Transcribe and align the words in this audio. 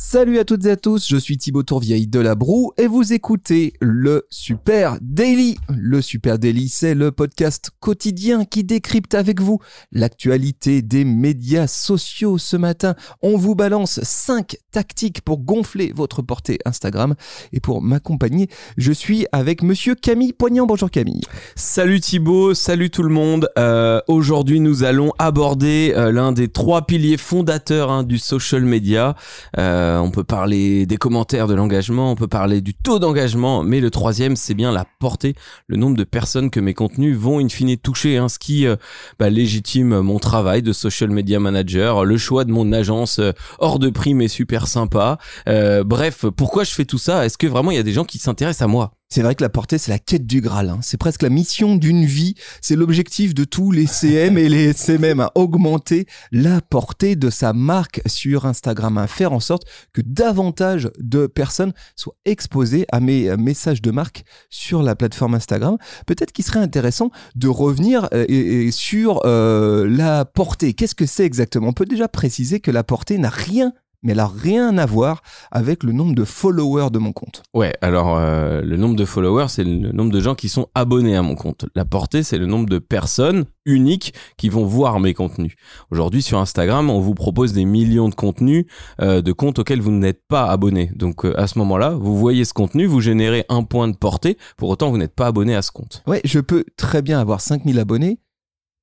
Salut 0.00 0.38
à 0.38 0.44
toutes 0.44 0.64
et 0.64 0.70
à 0.70 0.76
tous, 0.76 1.08
je 1.08 1.16
suis 1.16 1.36
Thibaut 1.38 1.64
Tourvieille 1.64 2.06
de 2.06 2.20
la 2.20 2.36
Broue 2.36 2.70
et 2.78 2.86
vous 2.86 3.12
écoutez 3.12 3.72
le 3.80 4.26
Super 4.30 4.96
Daily. 5.00 5.58
Le 5.76 6.00
Super 6.00 6.38
Daily, 6.38 6.68
c'est 6.68 6.94
le 6.94 7.10
podcast 7.10 7.72
quotidien 7.80 8.44
qui 8.44 8.62
décrypte 8.62 9.14
avec 9.14 9.40
vous 9.40 9.58
l'actualité 9.90 10.82
des 10.82 11.04
médias 11.04 11.66
sociaux. 11.66 12.38
Ce 12.38 12.56
matin, 12.56 12.94
on 13.22 13.36
vous 13.36 13.56
balance 13.56 13.98
5 14.00 14.56
tactiques 14.70 15.22
pour 15.22 15.40
gonfler 15.40 15.92
votre 15.92 16.22
portée 16.22 16.60
Instagram 16.64 17.16
et 17.52 17.58
pour 17.58 17.82
m'accompagner, 17.82 18.48
je 18.76 18.92
suis 18.92 19.26
avec 19.32 19.64
monsieur 19.64 19.96
Camille 19.96 20.32
Poignant. 20.32 20.66
Bonjour 20.66 20.92
Camille. 20.92 21.22
Salut 21.56 21.98
Thibaut, 21.98 22.54
salut 22.54 22.90
tout 22.90 23.02
le 23.02 23.12
monde. 23.12 23.50
Euh, 23.58 24.00
Aujourd'hui, 24.06 24.60
nous 24.60 24.84
allons 24.84 25.12
aborder 25.18 25.92
euh, 25.96 26.12
l'un 26.12 26.30
des 26.30 26.46
trois 26.46 26.86
piliers 26.86 27.16
fondateurs 27.16 27.90
hein, 27.90 28.04
du 28.04 28.18
social 28.18 28.62
media. 28.62 29.16
Euh, 29.58 29.87
euh, 29.88 29.98
on 29.98 30.10
peut 30.10 30.24
parler 30.24 30.86
des 30.86 30.96
commentaires, 30.96 31.46
de 31.46 31.54
l'engagement, 31.54 32.12
on 32.12 32.16
peut 32.16 32.28
parler 32.28 32.60
du 32.60 32.74
taux 32.74 32.98
d'engagement, 32.98 33.62
mais 33.62 33.80
le 33.80 33.90
troisième, 33.90 34.36
c'est 34.36 34.54
bien 34.54 34.70
la 34.72 34.84
portée, 35.00 35.34
le 35.66 35.76
nombre 35.76 35.96
de 35.96 36.04
personnes 36.04 36.50
que 36.50 36.60
mes 36.60 36.74
contenus 36.74 37.16
vont 37.16 37.40
in 37.40 37.48
fine 37.48 37.76
toucher, 37.76 38.18
hein, 38.18 38.28
ce 38.28 38.38
qui 38.38 38.66
euh, 38.66 38.76
bah, 39.18 39.30
légitime 39.30 40.00
mon 40.00 40.18
travail 40.18 40.62
de 40.62 40.72
social 40.72 41.10
media 41.10 41.40
manager, 41.40 42.04
le 42.04 42.18
choix 42.18 42.44
de 42.44 42.52
mon 42.52 42.72
agence 42.72 43.18
euh, 43.18 43.32
hors 43.58 43.78
de 43.78 43.88
prix 43.90 44.14
mais 44.14 44.28
super 44.28 44.66
sympa. 44.66 45.18
bref, 45.46 46.26
pourquoi 46.36 46.64
je 46.64 46.72
fais 46.72 46.84
tout 46.84 46.98
ça? 46.98 47.24
Est-ce 47.24 47.38
que 47.38 47.46
vraiment 47.46 47.70
il 47.70 47.76
y 47.76 47.80
a 47.80 47.82
des 47.82 47.92
gens 47.92 48.04
qui 48.04 48.18
s'intéressent 48.18 48.62
à 48.62 48.68
moi? 48.68 48.97
C'est 49.08 49.22
vrai 49.22 49.34
que 49.34 49.42
la 49.42 49.48
portée, 49.48 49.78
c'est 49.78 49.90
la 49.90 49.98
quête 49.98 50.26
du 50.26 50.42
Graal. 50.42 50.68
Hein. 50.68 50.80
C'est 50.82 50.98
presque 50.98 51.22
la 51.22 51.30
mission 51.30 51.76
d'une 51.76 52.04
vie. 52.04 52.34
C'est 52.60 52.76
l'objectif 52.76 53.34
de 53.34 53.44
tous 53.44 53.70
les 53.70 53.86
CM 53.86 54.36
et 54.36 54.50
les 54.50 54.74
SMM 54.74 55.20
à 55.20 55.32
augmenter 55.34 56.06
la 56.30 56.60
portée 56.60 57.16
de 57.16 57.30
sa 57.30 57.54
marque 57.54 58.02
sur 58.06 58.44
Instagram, 58.44 58.98
à 58.98 59.06
faire 59.06 59.32
en 59.32 59.40
sorte 59.40 59.64
que 59.94 60.02
davantage 60.04 60.90
de 60.98 61.26
personnes 61.26 61.72
soient 61.96 62.16
exposées 62.26 62.84
à 62.92 63.00
mes 63.00 63.30
euh, 63.30 63.38
messages 63.38 63.80
de 63.80 63.90
marque 63.90 64.24
sur 64.50 64.82
la 64.82 64.94
plateforme 64.94 65.34
Instagram. 65.34 65.78
Peut-être 66.06 66.32
qu'il 66.32 66.44
serait 66.44 66.60
intéressant 66.60 67.10
de 67.34 67.48
revenir 67.48 68.08
euh, 68.12 68.70
sur 68.70 69.22
euh, 69.24 69.88
la 69.88 70.26
portée. 70.26 70.74
Qu'est-ce 70.74 70.94
que 70.94 71.06
c'est 71.06 71.24
exactement? 71.24 71.68
On 71.68 71.72
peut 71.72 71.86
déjà 71.86 72.08
préciser 72.08 72.60
que 72.60 72.70
la 72.70 72.84
portée 72.84 73.16
n'a 73.16 73.30
rien 73.30 73.72
mais 74.02 74.12
elle 74.12 74.18
n'a 74.18 74.28
rien 74.28 74.78
à 74.78 74.86
voir 74.86 75.22
avec 75.50 75.82
le 75.82 75.92
nombre 75.92 76.14
de 76.14 76.24
followers 76.24 76.90
de 76.90 76.98
mon 76.98 77.12
compte. 77.12 77.42
Ouais, 77.54 77.72
alors 77.80 78.16
euh, 78.16 78.62
le 78.62 78.76
nombre 78.76 78.96
de 78.96 79.04
followers, 79.04 79.48
c'est 79.48 79.64
le 79.64 79.92
nombre 79.92 80.12
de 80.12 80.20
gens 80.20 80.34
qui 80.34 80.48
sont 80.48 80.68
abonnés 80.74 81.16
à 81.16 81.22
mon 81.22 81.34
compte. 81.34 81.66
La 81.74 81.84
portée, 81.84 82.22
c'est 82.22 82.38
le 82.38 82.46
nombre 82.46 82.68
de 82.68 82.78
personnes 82.78 83.44
uniques 83.64 84.14
qui 84.36 84.48
vont 84.48 84.64
voir 84.64 85.00
mes 85.00 85.14
contenus. 85.14 85.54
Aujourd'hui, 85.90 86.22
sur 86.22 86.38
Instagram, 86.38 86.90
on 86.90 87.00
vous 87.00 87.14
propose 87.14 87.52
des 87.52 87.64
millions 87.64 88.08
de 88.08 88.14
contenus, 88.14 88.66
euh, 89.00 89.20
de 89.20 89.32
comptes 89.32 89.58
auxquels 89.58 89.80
vous 89.80 89.90
n'êtes 89.90 90.22
pas 90.28 90.46
abonné. 90.46 90.90
Donc 90.94 91.24
euh, 91.24 91.38
à 91.38 91.46
ce 91.46 91.58
moment-là, 91.58 91.90
vous 91.90 92.16
voyez 92.16 92.44
ce 92.44 92.54
contenu, 92.54 92.86
vous 92.86 93.00
générez 93.00 93.44
un 93.48 93.64
point 93.64 93.88
de 93.88 93.96
portée, 93.96 94.38
pour 94.56 94.68
autant 94.68 94.90
vous 94.90 94.98
n'êtes 94.98 95.14
pas 95.14 95.26
abonné 95.26 95.54
à 95.54 95.62
ce 95.62 95.72
compte. 95.72 96.02
Ouais, 96.06 96.20
je 96.24 96.40
peux 96.40 96.64
très 96.76 97.02
bien 97.02 97.20
avoir 97.20 97.40
5000 97.40 97.78
abonnés 97.78 98.20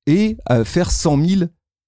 et 0.06 0.36
faire 0.64 0.90
100 0.90 1.24
000 1.24 1.42
euh, 1.42 1.46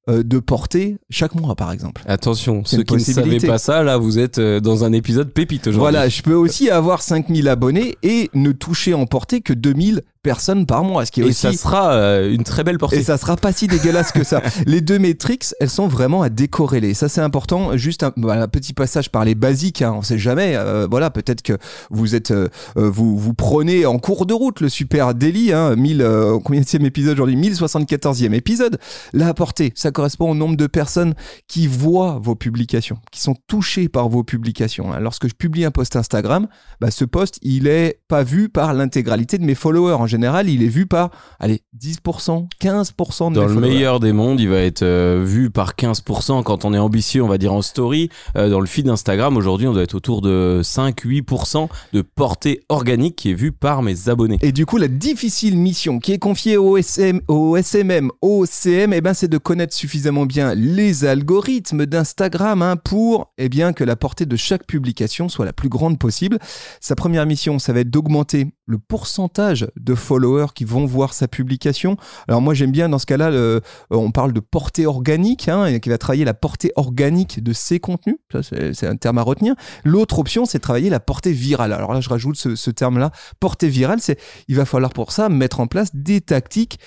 de 0.09 0.39
portée 0.39 0.97
chaque 1.11 1.34
mois, 1.34 1.55
par 1.55 1.73
exemple. 1.73 2.03
Attention, 2.06 2.62
ceux 2.64 2.83
qui 2.83 2.95
ne 2.95 2.98
savaient 2.98 3.39
pas 3.39 3.59
ça, 3.59 3.83
là, 3.83 3.98
vous 3.98 4.19
êtes 4.19 4.39
euh, 4.39 4.61
dans 4.61 4.84
un 4.84 4.92
épisode 4.92 5.31
pépite 5.33 5.67
aujourd'hui. 5.67 5.81
Voilà, 5.81 6.09
je 6.09 6.23
peux 6.23 6.34
aussi 6.34 6.70
avoir 6.70 7.03
5000 7.03 7.48
abonnés 7.48 7.97
et 8.03 8.31
ne 8.34 8.53
toucher 8.53 8.95
en 8.95 9.06
portée 9.06 9.41
que 9.41 9.53
2000 9.53 10.03
personnes 10.23 10.67
par 10.67 10.85
mois. 10.85 11.07
Ce 11.07 11.13
qui 11.13 11.21
est 11.21 11.25
et 11.25 11.29
aussi... 11.29 11.41
ça 11.41 11.53
sera 11.53 11.93
euh, 11.93 12.33
une 12.33 12.45
très 12.45 12.65
belle 12.65 12.79
portée. 12.79 12.99
Et 12.99 13.03
ça 13.03 13.19
sera 13.19 13.37
pas 13.37 13.53
si 13.53 13.67
dégueulasse 13.67 14.13
que 14.13 14.25
ça. 14.25 14.43
les 14.67 14.81
deux 14.81 14.99
métriques, 14.99 15.47
elles 15.61 15.71
sont 15.71 15.89
vraiment 15.89 16.23
à 16.23 16.29
décorréler. 16.29 16.95
Ça, 16.95 17.09
c'est 17.09 17.21
important. 17.21 17.77
Juste 17.77 18.03
un, 18.03 18.11
petit 18.49 18.73
passage 18.73 19.11
par 19.11 19.25
les 19.25 19.34
basiques. 19.34 19.83
Hein. 19.83 19.95
On 19.97 20.03
sait 20.03 20.19
jamais. 20.19 20.55
Euh, 20.57 20.87
voilà, 20.91 21.11
peut-être 21.11 21.43
que 21.43 21.55
vous 21.91 22.15
êtes, 22.15 22.31
euh, 22.31 22.49
vous, 22.77 23.17
vous 23.17 23.34
prenez 23.34 23.87
en 23.87 23.99
cours 23.99 24.27
de 24.27 24.34
route 24.34 24.61
le 24.61 24.69
super 24.69 25.15
délit. 25.15 25.53
Hein, 25.53 25.77
1000, 25.77 26.07
combien 26.45 26.61
de 26.61 26.87
épisode 26.87 27.15
aujourd'hui? 27.15 27.37
1074e 27.37 28.33
épisode. 28.33 28.78
La 29.12 29.34
portée, 29.34 29.73
ça 29.75 29.91
correspond 29.91 30.31
au 30.31 30.34
nombre 30.34 30.57
de 30.57 30.67
personnes 30.67 31.15
qui 31.47 31.67
voient 31.67 32.19
vos 32.23 32.34
publications, 32.34 32.99
qui 33.11 33.21
sont 33.21 33.34
touchées 33.47 33.89
par 33.89 34.09
vos 34.09 34.25
publications. 34.25 34.93
Hein. 34.93 35.01
Lorsque 35.01 35.28
je 35.28 35.34
publie 35.34 35.65
un 35.65 35.71
post 35.71 35.97
Instagram, 35.97 36.49
bah, 36.81 36.91
ce 36.91 37.05
post, 37.05 37.39
il 37.43 37.67
est 37.67 38.01
pas 38.09 38.23
vu 38.23 38.49
par 38.49 38.75
l'intégralité 38.75 39.39
de 39.39 39.45
mes 39.45 39.55
followers. 39.55 40.08
En 40.09 40.11
général, 40.11 40.49
il 40.49 40.63
est 40.63 40.69
vu 40.69 40.87
par, 40.87 41.11
allez, 41.39 41.61
10%, 41.79 42.49
15% 42.63 43.29
de 43.29 43.35
Dans 43.35 43.45
le 43.45 43.61
meilleur 43.61 44.01
des 44.01 44.15
mondes, 44.15 44.41
il 44.41 44.49
va 44.49 44.57
être 44.57 44.81
euh, 44.81 45.23
vu 45.23 45.51
par 45.51 45.75
15% 45.75 46.43
quand 46.45 46.65
on 46.65 46.73
est 46.73 46.79
ambitieux, 46.79 47.23
on 47.23 47.29
va 47.29 47.37
dire 47.37 47.53
en 47.53 47.61
story. 47.61 48.09
Euh, 48.35 48.49
dans 48.49 48.61
le 48.61 48.67
feed 48.67 48.89
Instagram, 48.89 49.37
aujourd'hui, 49.37 49.67
on 49.67 49.75
doit 49.75 49.83
être 49.83 49.95
autour 49.95 50.23
de 50.23 50.63
5-8% 50.65 51.69
de 51.93 52.01
portée 52.01 52.63
organique 52.71 53.17
qui 53.17 53.33
est 53.33 53.35
vue 53.35 53.53
par 53.53 53.83
mes 53.83 54.09
abonnés. 54.09 54.39
Et 54.41 54.51
du 54.51 54.65
coup, 54.65 54.79
la 54.79 54.89
difficile 54.89 55.59
mission 55.59 55.99
qui 55.99 56.13
est 56.13 56.19
confiée 56.19 56.57
au, 56.57 56.79
SM, 56.79 57.21
au 57.29 57.59
SMM, 57.59 58.11
au 58.23 58.47
CM, 58.47 58.95
eh 58.95 59.03
ben, 59.03 59.13
c'est 59.13 59.29
de 59.29 59.37
connaître 59.37 59.75
suffisamment 59.75 60.25
bien 60.25 60.55
les 60.55 61.05
algorithmes 61.05 61.85
d'Instagram 61.85 62.63
hein, 62.63 62.77
pour 62.77 63.35
eh 63.37 63.51
bien, 63.51 63.75
que 63.75 63.85
la 63.85 63.95
portée 63.95 64.25
de 64.25 64.37
chaque 64.37 64.67
publication 64.67 65.29
soit 65.29 65.45
la 65.45 65.53
plus 65.53 65.69
grande 65.69 65.99
possible. 65.99 66.39
Sa 66.81 66.97
première 66.97 67.27
mission, 67.27 67.59
ça 67.59 67.75
va 67.75 67.81
être 67.81 67.91
d'augmenter 67.91 68.47
le 68.69 68.79
pourcentage 68.79 69.67
de 69.77 69.95
followers 69.95 70.49
qui 70.55 70.65
vont 70.65 70.84
voir 70.84 71.15
sa 71.15 71.27
publication. 71.27 71.97
Alors 72.29 72.43
moi 72.43 72.55
j'aime 72.55 72.71
bien 72.71 72.89
dans 72.89 72.99
ce 72.99 73.06
cas-là, 73.06 73.31
euh, 73.31 73.61
on 73.91 74.11
parle 74.11 74.33
de 74.33 74.41
portée 74.41 74.87
organique, 74.87 75.49
hein, 75.49 75.79
qui 75.79 75.89
va 75.89 75.99
travailler 75.99 76.25
la 76.25 76.34
portée 76.34 76.71
organique 76.77 77.43
de 77.43 77.53
ses 77.53 77.81
contenus. 77.81 78.19
C'est 78.43 78.87
un 78.87 78.97
terme 78.97 79.19
à 79.19 79.23
retenir. 79.23 79.55
L'autre 79.84 80.19
option 80.19 80.45
c'est 80.45 80.59
travailler 80.59 80.91
la 80.91 81.01
portée 81.01 81.33
virale. 81.33 81.73
Alors 81.73 81.95
là 81.95 82.01
je 82.01 82.09
rajoute 82.11 82.37
ce, 82.37 82.55
ce 82.55 82.71
terme-là, 82.71 83.11
portée 83.41 83.69
virale, 83.69 84.01
c'est 84.01 84.19
il 84.49 84.57
va 84.57 84.67
falloir 84.67 84.93
pour 84.93 85.12
ça 85.12 85.31
mettre 85.31 85.61
en 85.61 85.67
place 85.67 85.91
des 85.95 86.21
tactiques 86.21 86.78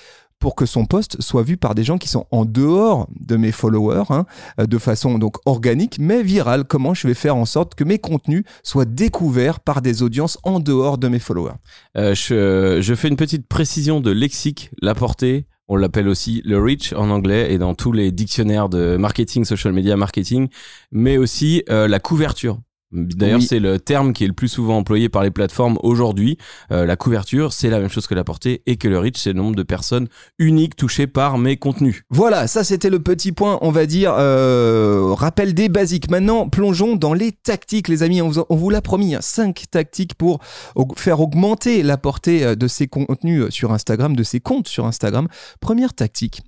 pour 0.42 0.56
que 0.56 0.66
son 0.66 0.86
post 0.86 1.22
soit 1.22 1.44
vu 1.44 1.56
par 1.56 1.76
des 1.76 1.84
gens 1.84 1.98
qui 1.98 2.08
sont 2.08 2.26
en 2.32 2.44
dehors 2.44 3.06
de 3.20 3.36
mes 3.36 3.52
followers, 3.52 4.10
hein, 4.10 4.26
euh, 4.60 4.66
de 4.66 4.76
façon 4.76 5.16
donc 5.16 5.36
organique 5.46 6.00
mais 6.00 6.24
virale. 6.24 6.64
Comment 6.64 6.94
je 6.94 7.06
vais 7.06 7.14
faire 7.14 7.36
en 7.36 7.44
sorte 7.44 7.76
que 7.76 7.84
mes 7.84 8.00
contenus 8.00 8.42
soient 8.64 8.84
découverts 8.84 9.60
par 9.60 9.82
des 9.82 10.02
audiences 10.02 10.38
en 10.42 10.58
dehors 10.58 10.98
de 10.98 11.06
mes 11.06 11.20
followers? 11.20 11.54
Euh, 11.96 12.16
je, 12.16 12.80
je 12.82 12.94
fais 12.96 13.06
une 13.06 13.16
petite 13.16 13.46
précision 13.46 14.00
de 14.00 14.10
lexique, 14.10 14.72
la 14.82 14.96
portée. 14.96 15.46
On 15.68 15.76
l'appelle 15.76 16.08
aussi 16.08 16.42
le 16.44 16.60
reach 16.60 16.92
en 16.92 17.08
anglais 17.10 17.54
et 17.54 17.58
dans 17.58 17.76
tous 17.76 17.92
les 17.92 18.10
dictionnaires 18.10 18.68
de 18.68 18.96
marketing, 18.96 19.44
social 19.44 19.72
media 19.72 19.96
marketing, 19.96 20.48
mais 20.90 21.18
aussi 21.18 21.62
euh, 21.70 21.86
la 21.86 22.00
couverture. 22.00 22.58
D'ailleurs, 22.92 23.42
c'est 23.42 23.58
le 23.58 23.78
terme 23.78 24.12
qui 24.12 24.24
est 24.24 24.26
le 24.26 24.32
plus 24.34 24.48
souvent 24.48 24.76
employé 24.76 25.08
par 25.08 25.22
les 25.22 25.30
plateformes 25.30 25.78
aujourd'hui. 25.82 26.36
Euh, 26.70 26.84
la 26.84 26.96
couverture, 26.96 27.52
c'est 27.52 27.70
la 27.70 27.78
même 27.78 27.88
chose 27.88 28.06
que 28.06 28.14
la 28.14 28.24
portée 28.24 28.62
et 28.66 28.76
que 28.76 28.86
le 28.86 28.98
reach, 28.98 29.16
c'est 29.16 29.32
le 29.32 29.38
nombre 29.38 29.56
de 29.56 29.62
personnes 29.62 30.08
uniques 30.38 30.76
touchées 30.76 31.06
par 31.06 31.38
mes 31.38 31.56
contenus. 31.56 32.02
Voilà, 32.10 32.46
ça 32.46 32.64
c'était 32.64 32.90
le 32.90 33.00
petit 33.00 33.32
point, 33.32 33.58
on 33.62 33.70
va 33.70 33.86
dire, 33.86 34.14
euh, 34.16 35.14
rappel 35.14 35.54
des 35.54 35.68
basiques. 35.68 36.10
Maintenant, 36.10 36.48
plongeons 36.48 36.96
dans 36.96 37.14
les 37.14 37.32
tactiques, 37.32 37.88
les 37.88 38.02
amis. 38.02 38.20
On 38.20 38.28
vous, 38.28 38.44
on 38.48 38.56
vous 38.56 38.70
l'a 38.70 38.82
promis, 38.82 39.14
hein, 39.14 39.20
cinq 39.22 39.64
tactiques 39.70 40.14
pour 40.14 40.40
faire 40.96 41.20
augmenter 41.20 41.82
la 41.82 41.96
portée 41.96 42.44
euh, 42.44 42.54
de 42.54 42.68
ces 42.68 42.88
contenus 42.88 43.48
sur 43.50 43.72
Instagram, 43.72 44.14
de 44.14 44.22
ces 44.22 44.40
comptes 44.40 44.68
sur 44.68 44.86
Instagram. 44.86 45.28
Première 45.60 45.94
tactique, 45.94 46.42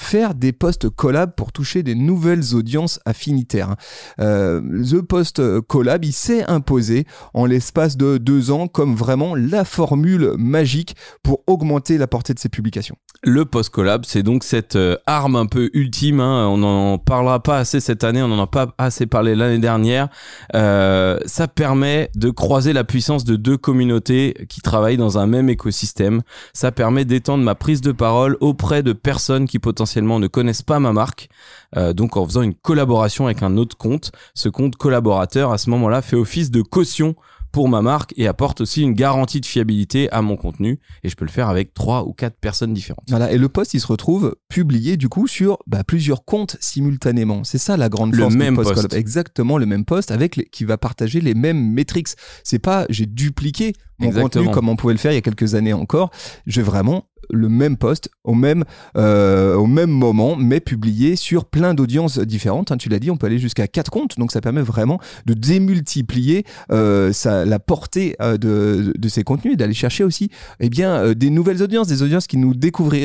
faire 0.00 0.34
des 0.34 0.52
posts 0.52 0.88
collab 0.88 1.34
pour 1.34 1.52
toucher 1.52 1.82
des 1.82 1.94
nouvelles 1.94 2.54
audiences 2.54 3.00
affinitaires. 3.04 3.76
Euh, 4.18 4.60
The 4.82 5.02
Post 5.02 5.60
Collab, 5.62 6.04
il 6.04 6.12
s'est 6.12 6.44
imposé 6.44 7.06
en 7.34 7.44
l'espace 7.44 7.96
de 7.96 8.18
deux 8.18 8.50
ans 8.50 8.66
comme 8.66 8.94
vraiment 8.94 9.34
la 9.34 9.64
formule 9.64 10.32
magique 10.38 10.96
pour 11.22 11.42
augmenter 11.46 11.98
la 11.98 12.06
portée 12.06 12.34
de 12.34 12.38
ses 12.38 12.48
publications. 12.48 12.96
Le 13.22 13.44
post 13.44 13.68
collab, 13.68 14.04
c'est 14.06 14.22
donc 14.22 14.44
cette 14.44 14.76
euh, 14.76 14.96
arme 15.06 15.36
un 15.36 15.44
peu 15.44 15.68
ultime. 15.74 16.20
Hein. 16.20 16.48
On 16.48 16.56
n'en 16.56 16.96
parlera 16.96 17.42
pas 17.42 17.58
assez 17.58 17.78
cette 17.78 18.02
année, 18.02 18.22
on 18.22 18.28
n'en 18.28 18.42
a 18.42 18.46
pas 18.46 18.74
assez 18.78 19.06
parlé 19.06 19.34
l'année 19.34 19.58
dernière. 19.58 20.08
Euh, 20.54 21.18
ça 21.26 21.46
permet 21.46 22.10
de 22.14 22.30
croiser 22.30 22.72
la 22.72 22.84
puissance 22.84 23.24
de 23.24 23.36
deux 23.36 23.58
communautés 23.58 24.46
qui 24.48 24.62
travaillent 24.62 24.96
dans 24.96 25.18
un 25.18 25.26
même 25.26 25.50
écosystème. 25.50 26.22
Ça 26.54 26.72
permet 26.72 27.04
d'étendre 27.04 27.44
ma 27.44 27.54
prise 27.54 27.82
de 27.82 27.92
parole 27.92 28.38
auprès 28.40 28.82
de 28.82 28.94
personnes 28.94 29.46
qui 29.46 29.58
potentiellement 29.58 29.89
ne 29.96 30.26
connaissent 30.26 30.62
pas 30.62 30.80
ma 30.80 30.92
marque. 30.92 31.28
Euh, 31.76 31.92
donc 31.92 32.16
en 32.16 32.24
faisant 32.26 32.42
une 32.42 32.54
collaboration 32.54 33.26
avec 33.26 33.42
un 33.42 33.56
autre 33.56 33.76
compte, 33.76 34.12
ce 34.34 34.48
compte 34.48 34.76
collaborateur 34.76 35.52
à 35.52 35.58
ce 35.58 35.70
moment-là 35.70 36.02
fait 36.02 36.16
office 36.16 36.50
de 36.50 36.62
caution 36.62 37.14
pour 37.52 37.68
ma 37.68 37.82
marque 37.82 38.14
et 38.16 38.28
apporte 38.28 38.60
aussi 38.60 38.82
une 38.82 38.92
garantie 38.92 39.40
de 39.40 39.46
fiabilité 39.46 40.08
à 40.12 40.22
mon 40.22 40.36
contenu. 40.36 40.78
Et 41.02 41.08
je 41.08 41.16
peux 41.16 41.24
le 41.24 41.30
faire 41.32 41.48
avec 41.48 41.74
trois 41.74 42.04
ou 42.04 42.12
quatre 42.12 42.36
personnes 42.38 42.72
différentes. 42.72 43.04
Voilà, 43.08 43.32
et 43.32 43.38
le 43.38 43.48
post, 43.48 43.74
il 43.74 43.80
se 43.80 43.88
retrouve 43.88 44.36
publié 44.48 44.96
du 44.96 45.08
coup 45.08 45.26
sur 45.26 45.58
bah, 45.66 45.82
plusieurs 45.82 46.24
comptes 46.24 46.56
simultanément. 46.60 47.42
C'est 47.42 47.58
ça 47.58 47.76
la 47.76 47.88
grande 47.88 48.14
Le 48.14 48.22
force 48.22 48.34
même 48.34 48.56
du 48.56 48.62
post. 48.62 48.94
Exactement 48.94 49.58
le 49.58 49.66
même 49.66 49.84
post 49.84 50.12
avec 50.12 50.36
les- 50.36 50.44
qui 50.44 50.64
va 50.64 50.78
partager 50.78 51.20
les 51.20 51.34
mêmes 51.34 51.72
métriques. 51.72 52.10
C'est 52.44 52.60
pas 52.60 52.86
j'ai 52.88 53.06
dupliqué 53.06 53.72
mon 53.98 54.06
Exactement. 54.08 54.44
contenu 54.44 54.54
comme 54.54 54.68
on 54.68 54.76
pouvait 54.76 54.94
le 54.94 54.98
faire 55.00 55.10
il 55.12 55.16
y 55.16 55.18
a 55.18 55.22
quelques 55.22 55.54
années 55.56 55.72
encore. 55.72 56.10
J'ai 56.46 56.62
vraiment 56.62 57.06
le 57.32 57.48
même 57.48 57.76
post 57.76 58.10
au 58.24 58.34
même 58.34 58.64
euh, 58.96 59.54
au 59.54 59.66
même 59.66 59.90
moment, 59.90 60.36
mais 60.36 60.60
publié 60.60 61.16
sur 61.16 61.44
plein 61.44 61.74
d'audiences 61.74 62.18
différentes. 62.18 62.72
hein. 62.72 62.76
tu 62.76 62.88
l'as 62.88 62.98
dit, 62.98 63.10
on 63.10 63.16
peut 63.16 63.26
aller 63.26 63.38
jusqu'à 63.38 63.66
quatre 63.66 63.90
comptes, 63.90 64.18
donc 64.18 64.32
ça 64.32 64.40
permet 64.40 64.62
vraiment 64.62 65.00
de 65.26 65.34
démultiplier 65.34 66.44
euh, 66.72 67.12
la 67.24 67.58
portée 67.58 68.16
euh, 68.20 68.36
de, 68.36 68.92
de 68.96 69.08
ces 69.08 69.22
contenus 69.24 69.54
et 69.54 69.56
d'aller 69.56 69.74
chercher 69.74 70.04
aussi 70.04 70.30
eh 70.60 70.68
bien 70.68 71.12
des 71.14 71.30
nouvelles 71.30 71.62
audiences, 71.62 71.86
des 71.86 72.02
audiences 72.02 72.26
qui 72.26 72.36
nous 72.36 72.54
découvrent, 72.54 72.96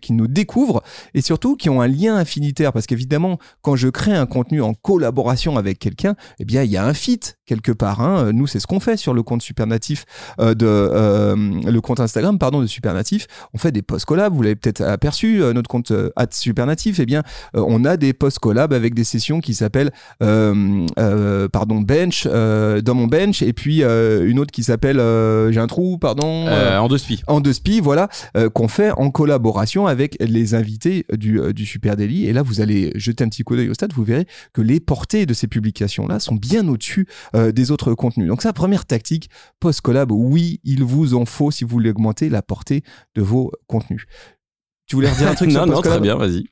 qui 0.00 0.12
nous 0.12 0.26
découvrent 0.26 0.82
et 1.14 1.20
surtout 1.20 1.56
qui 1.56 1.68
ont 1.70 1.80
un 1.80 1.88
lien 1.88 2.16
affinitaire 2.16 2.72
parce 2.72 2.86
qu'évidemment 2.86 3.38
quand 3.62 3.76
je 3.76 3.88
crée 3.88 4.14
un 4.14 4.26
contenu 4.26 4.62
en 4.62 4.74
collaboration 4.74 5.56
avec 5.56 5.78
quelqu'un, 5.78 6.14
eh 6.38 6.44
bien 6.44 6.62
il 6.62 6.70
y 6.70 6.76
a 6.76 6.84
un 6.86 6.94
fit 6.94 7.20
quelque 7.46 7.72
part. 7.72 8.00
hein. 8.00 8.32
Nous 8.32 8.46
c'est 8.46 8.60
ce 8.60 8.66
qu'on 8.66 8.80
fait 8.80 8.96
sur 8.96 9.14
le 9.14 9.22
compte 9.22 9.42
Supernatif 9.42 10.04
de 10.38 11.34
le 11.70 11.80
compte 11.80 12.00
Instagram 12.00 12.38
pardon 12.38 12.60
de 12.60 12.66
Supernatif. 12.66 13.25
On 13.54 13.58
fait 13.58 13.72
des 13.72 13.82
posts 13.82 14.04
collab. 14.04 14.34
Vous 14.34 14.42
l'avez 14.42 14.56
peut-être 14.56 14.82
aperçu 14.82 15.42
euh, 15.42 15.52
notre 15.52 15.68
compte 15.68 15.90
euh, 15.90 16.10
@supernatif. 16.30 17.00
Eh 17.00 17.06
bien 17.06 17.22
euh, 17.54 17.64
on 17.66 17.84
a 17.84 17.96
des 17.96 18.12
posts 18.12 18.38
collab 18.38 18.72
avec 18.72 18.94
des 18.94 19.04
sessions 19.04 19.40
qui 19.40 19.54
s'appellent 19.54 19.90
pardon 20.18 21.80
bench 21.80 22.26
dans 22.26 22.94
mon 22.94 23.06
bench 23.06 23.42
et 23.42 23.52
puis 23.52 23.82
une 23.82 24.38
autre 24.38 24.50
qui 24.50 24.62
s'appelle 24.62 24.96
j'ai 25.52 25.60
un 25.60 25.66
trou 25.66 25.98
pardon 25.98 26.46
en 26.48 26.88
deux 26.88 26.98
spi. 26.98 27.22
en 27.26 27.40
deux 27.40 27.52
spi, 27.52 27.80
voilà, 27.80 28.08
qu'on 28.54 28.68
fait 28.68 28.90
en 28.92 29.10
collaboration 29.10 29.86
avec 29.86 30.16
les 30.20 30.54
invités 30.54 31.06
du, 31.12 31.40
du 31.52 31.66
Super 31.66 31.96
Daily. 31.96 32.26
Et 32.26 32.32
là, 32.32 32.42
vous 32.42 32.60
allez 32.60 32.92
jeter 32.94 33.24
un 33.24 33.28
petit 33.28 33.42
coup 33.42 33.56
d'œil 33.56 33.68
au 33.68 33.74
stade, 33.74 33.92
vous 33.92 34.04
verrez 34.04 34.26
que 34.52 34.62
les 34.62 34.80
portées 34.80 35.26
de 35.26 35.34
ces 35.34 35.46
publications-là 35.46 36.20
sont 36.20 36.34
bien 36.34 36.66
au-dessus 36.68 37.06
euh, 37.34 37.52
des 37.52 37.70
autres 37.70 37.94
contenus. 37.94 38.28
Donc, 38.28 38.42
ça, 38.42 38.52
première 38.52 38.86
tactique, 38.86 39.30
post-collab, 39.60 40.12
oui, 40.12 40.60
il 40.64 40.84
vous 40.84 41.14
en 41.14 41.24
faut 41.24 41.50
si 41.50 41.64
vous 41.64 41.70
voulez 41.70 41.90
augmenter 41.90 42.28
la 42.28 42.42
portée 42.42 42.82
de 43.16 43.22
vos 43.22 43.50
contenus. 43.66 44.04
Tu 44.86 44.94
voulais 44.94 45.10
redire 45.10 45.28
un 45.28 45.34
truc 45.34 45.50
non, 45.52 45.66
non, 45.66 45.80
très 45.80 45.98
bien, 46.00 46.16
vas-y. 46.16 46.44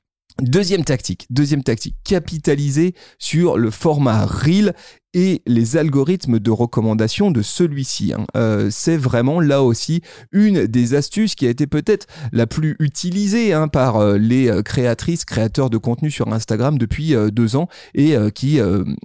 Deuxième 0.42 0.82
tactique, 0.82 1.26
deuxième 1.30 1.62
tactique, 1.62 1.94
capitaliser 2.02 2.94
sur 3.20 3.56
le 3.56 3.70
format 3.70 4.26
Reel 4.26 4.74
et 5.12 5.42
les 5.46 5.76
algorithmes 5.76 6.40
de 6.40 6.50
recommandation 6.50 7.30
de 7.30 7.40
celui-ci. 7.40 8.12
hein. 8.12 8.26
Euh, 8.36 8.66
c'est 8.68 8.96
vraiment 8.96 9.38
là 9.38 9.62
aussi 9.62 10.02
une 10.32 10.66
des 10.66 10.94
astuces 10.94 11.36
qui 11.36 11.46
a 11.46 11.50
été 11.50 11.68
peut-être 11.68 12.08
la 12.32 12.48
plus 12.48 12.74
utilisée 12.80 13.52
hein, 13.52 13.68
par 13.68 13.98
euh, 13.98 14.18
les 14.18 14.48
euh, 14.50 14.62
créatrices, 14.62 15.24
créateurs 15.24 15.70
de 15.70 15.78
contenu 15.78 16.10
sur 16.10 16.26
Instagram 16.32 16.78
depuis 16.78 17.14
euh, 17.14 17.30
deux 17.30 17.54
ans 17.54 17.68
et 17.94 18.16
qui 18.34 18.58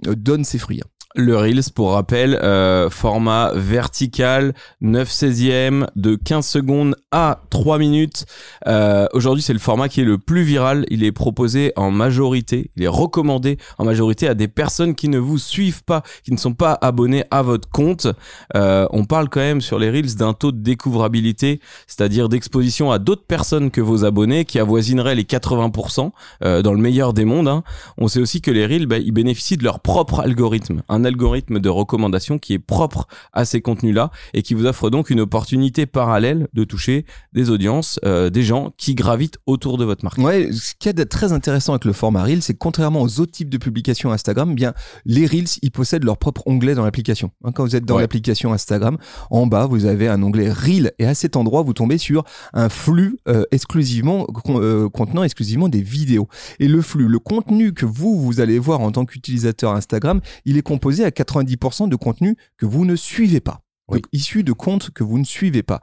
donne 0.04 0.42
ses 0.42 0.58
fruits. 0.58 0.80
hein. 0.84 0.88
Le 1.16 1.36
Reels, 1.36 1.72
pour 1.74 1.90
rappel, 1.94 2.38
euh, 2.40 2.88
format 2.88 3.50
vertical, 3.52 4.54
9 4.80 5.10
16e, 5.10 5.86
de 5.96 6.14
15 6.14 6.46
secondes 6.46 6.94
à 7.10 7.40
3 7.50 7.78
minutes. 7.78 8.26
Euh, 8.68 9.08
Aujourd'hui, 9.12 9.42
c'est 9.42 9.52
le 9.52 9.58
format 9.58 9.88
qui 9.88 10.02
est 10.02 10.04
le 10.04 10.18
plus 10.18 10.42
viral. 10.42 10.86
Il 10.88 11.02
est 11.02 11.10
proposé 11.10 11.72
en 11.74 11.90
majorité, 11.90 12.70
il 12.76 12.84
est 12.84 12.88
recommandé 12.88 13.58
en 13.78 13.84
majorité 13.84 14.28
à 14.28 14.34
des 14.34 14.46
personnes 14.46 14.94
qui 14.94 15.08
ne 15.08 15.18
vous 15.18 15.36
suivent 15.38 15.82
pas, 15.82 16.02
qui 16.24 16.30
ne 16.30 16.36
sont 16.36 16.54
pas 16.54 16.78
abonnés 16.80 17.24
à 17.32 17.42
votre 17.42 17.68
compte. 17.68 18.06
Euh, 18.54 18.86
on 18.92 19.04
parle 19.04 19.28
quand 19.28 19.40
même 19.40 19.60
sur 19.60 19.80
les 19.80 19.90
Reels 19.90 20.14
d'un 20.14 20.32
taux 20.32 20.52
de 20.52 20.62
découvrabilité, 20.62 21.60
c'est-à-dire 21.88 22.28
d'exposition 22.28 22.92
à 22.92 23.00
d'autres 23.00 23.26
personnes 23.26 23.72
que 23.72 23.80
vos 23.80 24.04
abonnés, 24.04 24.44
qui 24.44 24.60
avoisinerait 24.60 25.16
les 25.16 25.24
80% 25.24 26.12
euh, 26.44 26.62
dans 26.62 26.72
le 26.72 26.80
meilleur 26.80 27.14
des 27.14 27.24
mondes. 27.24 27.48
hein. 27.48 27.64
On 27.98 28.06
sait 28.06 28.20
aussi 28.20 28.40
que 28.40 28.52
les 28.52 28.64
Reels, 28.64 28.86
bah, 28.86 28.98
ils 28.98 29.10
bénéficient 29.10 29.56
de 29.56 29.64
leur 29.64 29.80
propre 29.80 30.20
algorithme, 30.20 30.82
algorithme 31.04 31.58
de 31.58 31.68
recommandation 31.68 32.38
qui 32.38 32.54
est 32.54 32.58
propre 32.58 33.06
à 33.32 33.44
ces 33.44 33.60
contenus-là 33.60 34.10
et 34.34 34.42
qui 34.42 34.54
vous 34.54 34.66
offre 34.66 34.90
donc 34.90 35.10
une 35.10 35.20
opportunité 35.20 35.86
parallèle 35.86 36.48
de 36.52 36.64
toucher 36.64 37.04
des 37.32 37.50
audiences, 37.50 37.98
euh, 38.04 38.30
des 38.30 38.42
gens 38.42 38.70
qui 38.76 38.94
gravitent 38.94 39.38
autour 39.46 39.78
de 39.78 39.84
votre 39.84 40.04
marque. 40.04 40.18
Ouais, 40.18 40.50
ce 40.52 40.88
a 40.88 40.92
de 40.92 41.04
très 41.04 41.32
intéressant 41.32 41.72
avec 41.74 41.84
le 41.84 41.92
format 41.92 42.24
Reels, 42.24 42.42
c'est 42.42 42.54
que 42.54 42.58
contrairement 42.58 43.02
aux 43.02 43.20
autres 43.20 43.32
types 43.32 43.50
de 43.50 43.58
publications 43.58 44.12
Instagram, 44.12 44.50
eh 44.52 44.54
bien 44.54 44.74
les 45.04 45.26
Reels, 45.26 45.58
ils 45.62 45.70
possèdent 45.70 46.04
leur 46.04 46.18
propre 46.18 46.42
onglet 46.46 46.74
dans 46.74 46.84
l'application. 46.84 47.30
Hein, 47.44 47.52
quand 47.52 47.64
vous 47.64 47.76
êtes 47.76 47.84
dans 47.84 47.96
Ouais. 47.96 48.02
l'application 48.02 48.52
Instagram, 48.52 48.96
en 49.30 49.46
bas, 49.46 49.66
vous 49.66 49.84
avez 49.84 50.08
un 50.08 50.22
onglet 50.22 50.50
Reel 50.50 50.92
et 50.98 51.06
à 51.06 51.14
cet 51.14 51.36
endroit, 51.36 51.62
vous 51.62 51.72
tombez 51.72 51.98
sur 51.98 52.24
un 52.52 52.68
flux 52.68 53.18
euh, 53.28 53.44
exclusivement 53.52 54.26
euh, 54.48 54.88
contenant 54.88 55.22
exclusivement 55.22 55.68
des 55.68 55.82
vidéos. 55.82 56.28
Et 56.58 56.68
le 56.68 56.82
flux, 56.82 57.06
le 57.08 57.18
contenu 57.18 57.72
que 57.72 57.86
vous 57.86 58.20
vous 58.20 58.40
allez 58.40 58.58
voir 58.58 58.80
en 58.80 58.90
tant 58.92 59.04
qu'utilisateur 59.04 59.72
Instagram, 59.74 60.20
il 60.44 60.56
est 60.58 60.62
composé 60.62 60.89
à 61.04 61.10
90% 61.10 61.88
de 61.88 61.96
contenu 61.96 62.36
que 62.56 62.66
vous 62.66 62.84
ne 62.84 62.96
suivez 62.96 63.40
pas. 63.40 63.62
Donc, 63.90 64.04
issu 64.12 64.44
de 64.44 64.52
comptes 64.52 64.90
que 64.90 65.02
vous 65.02 65.18
ne 65.18 65.24
suivez 65.24 65.62
pas. 65.62 65.80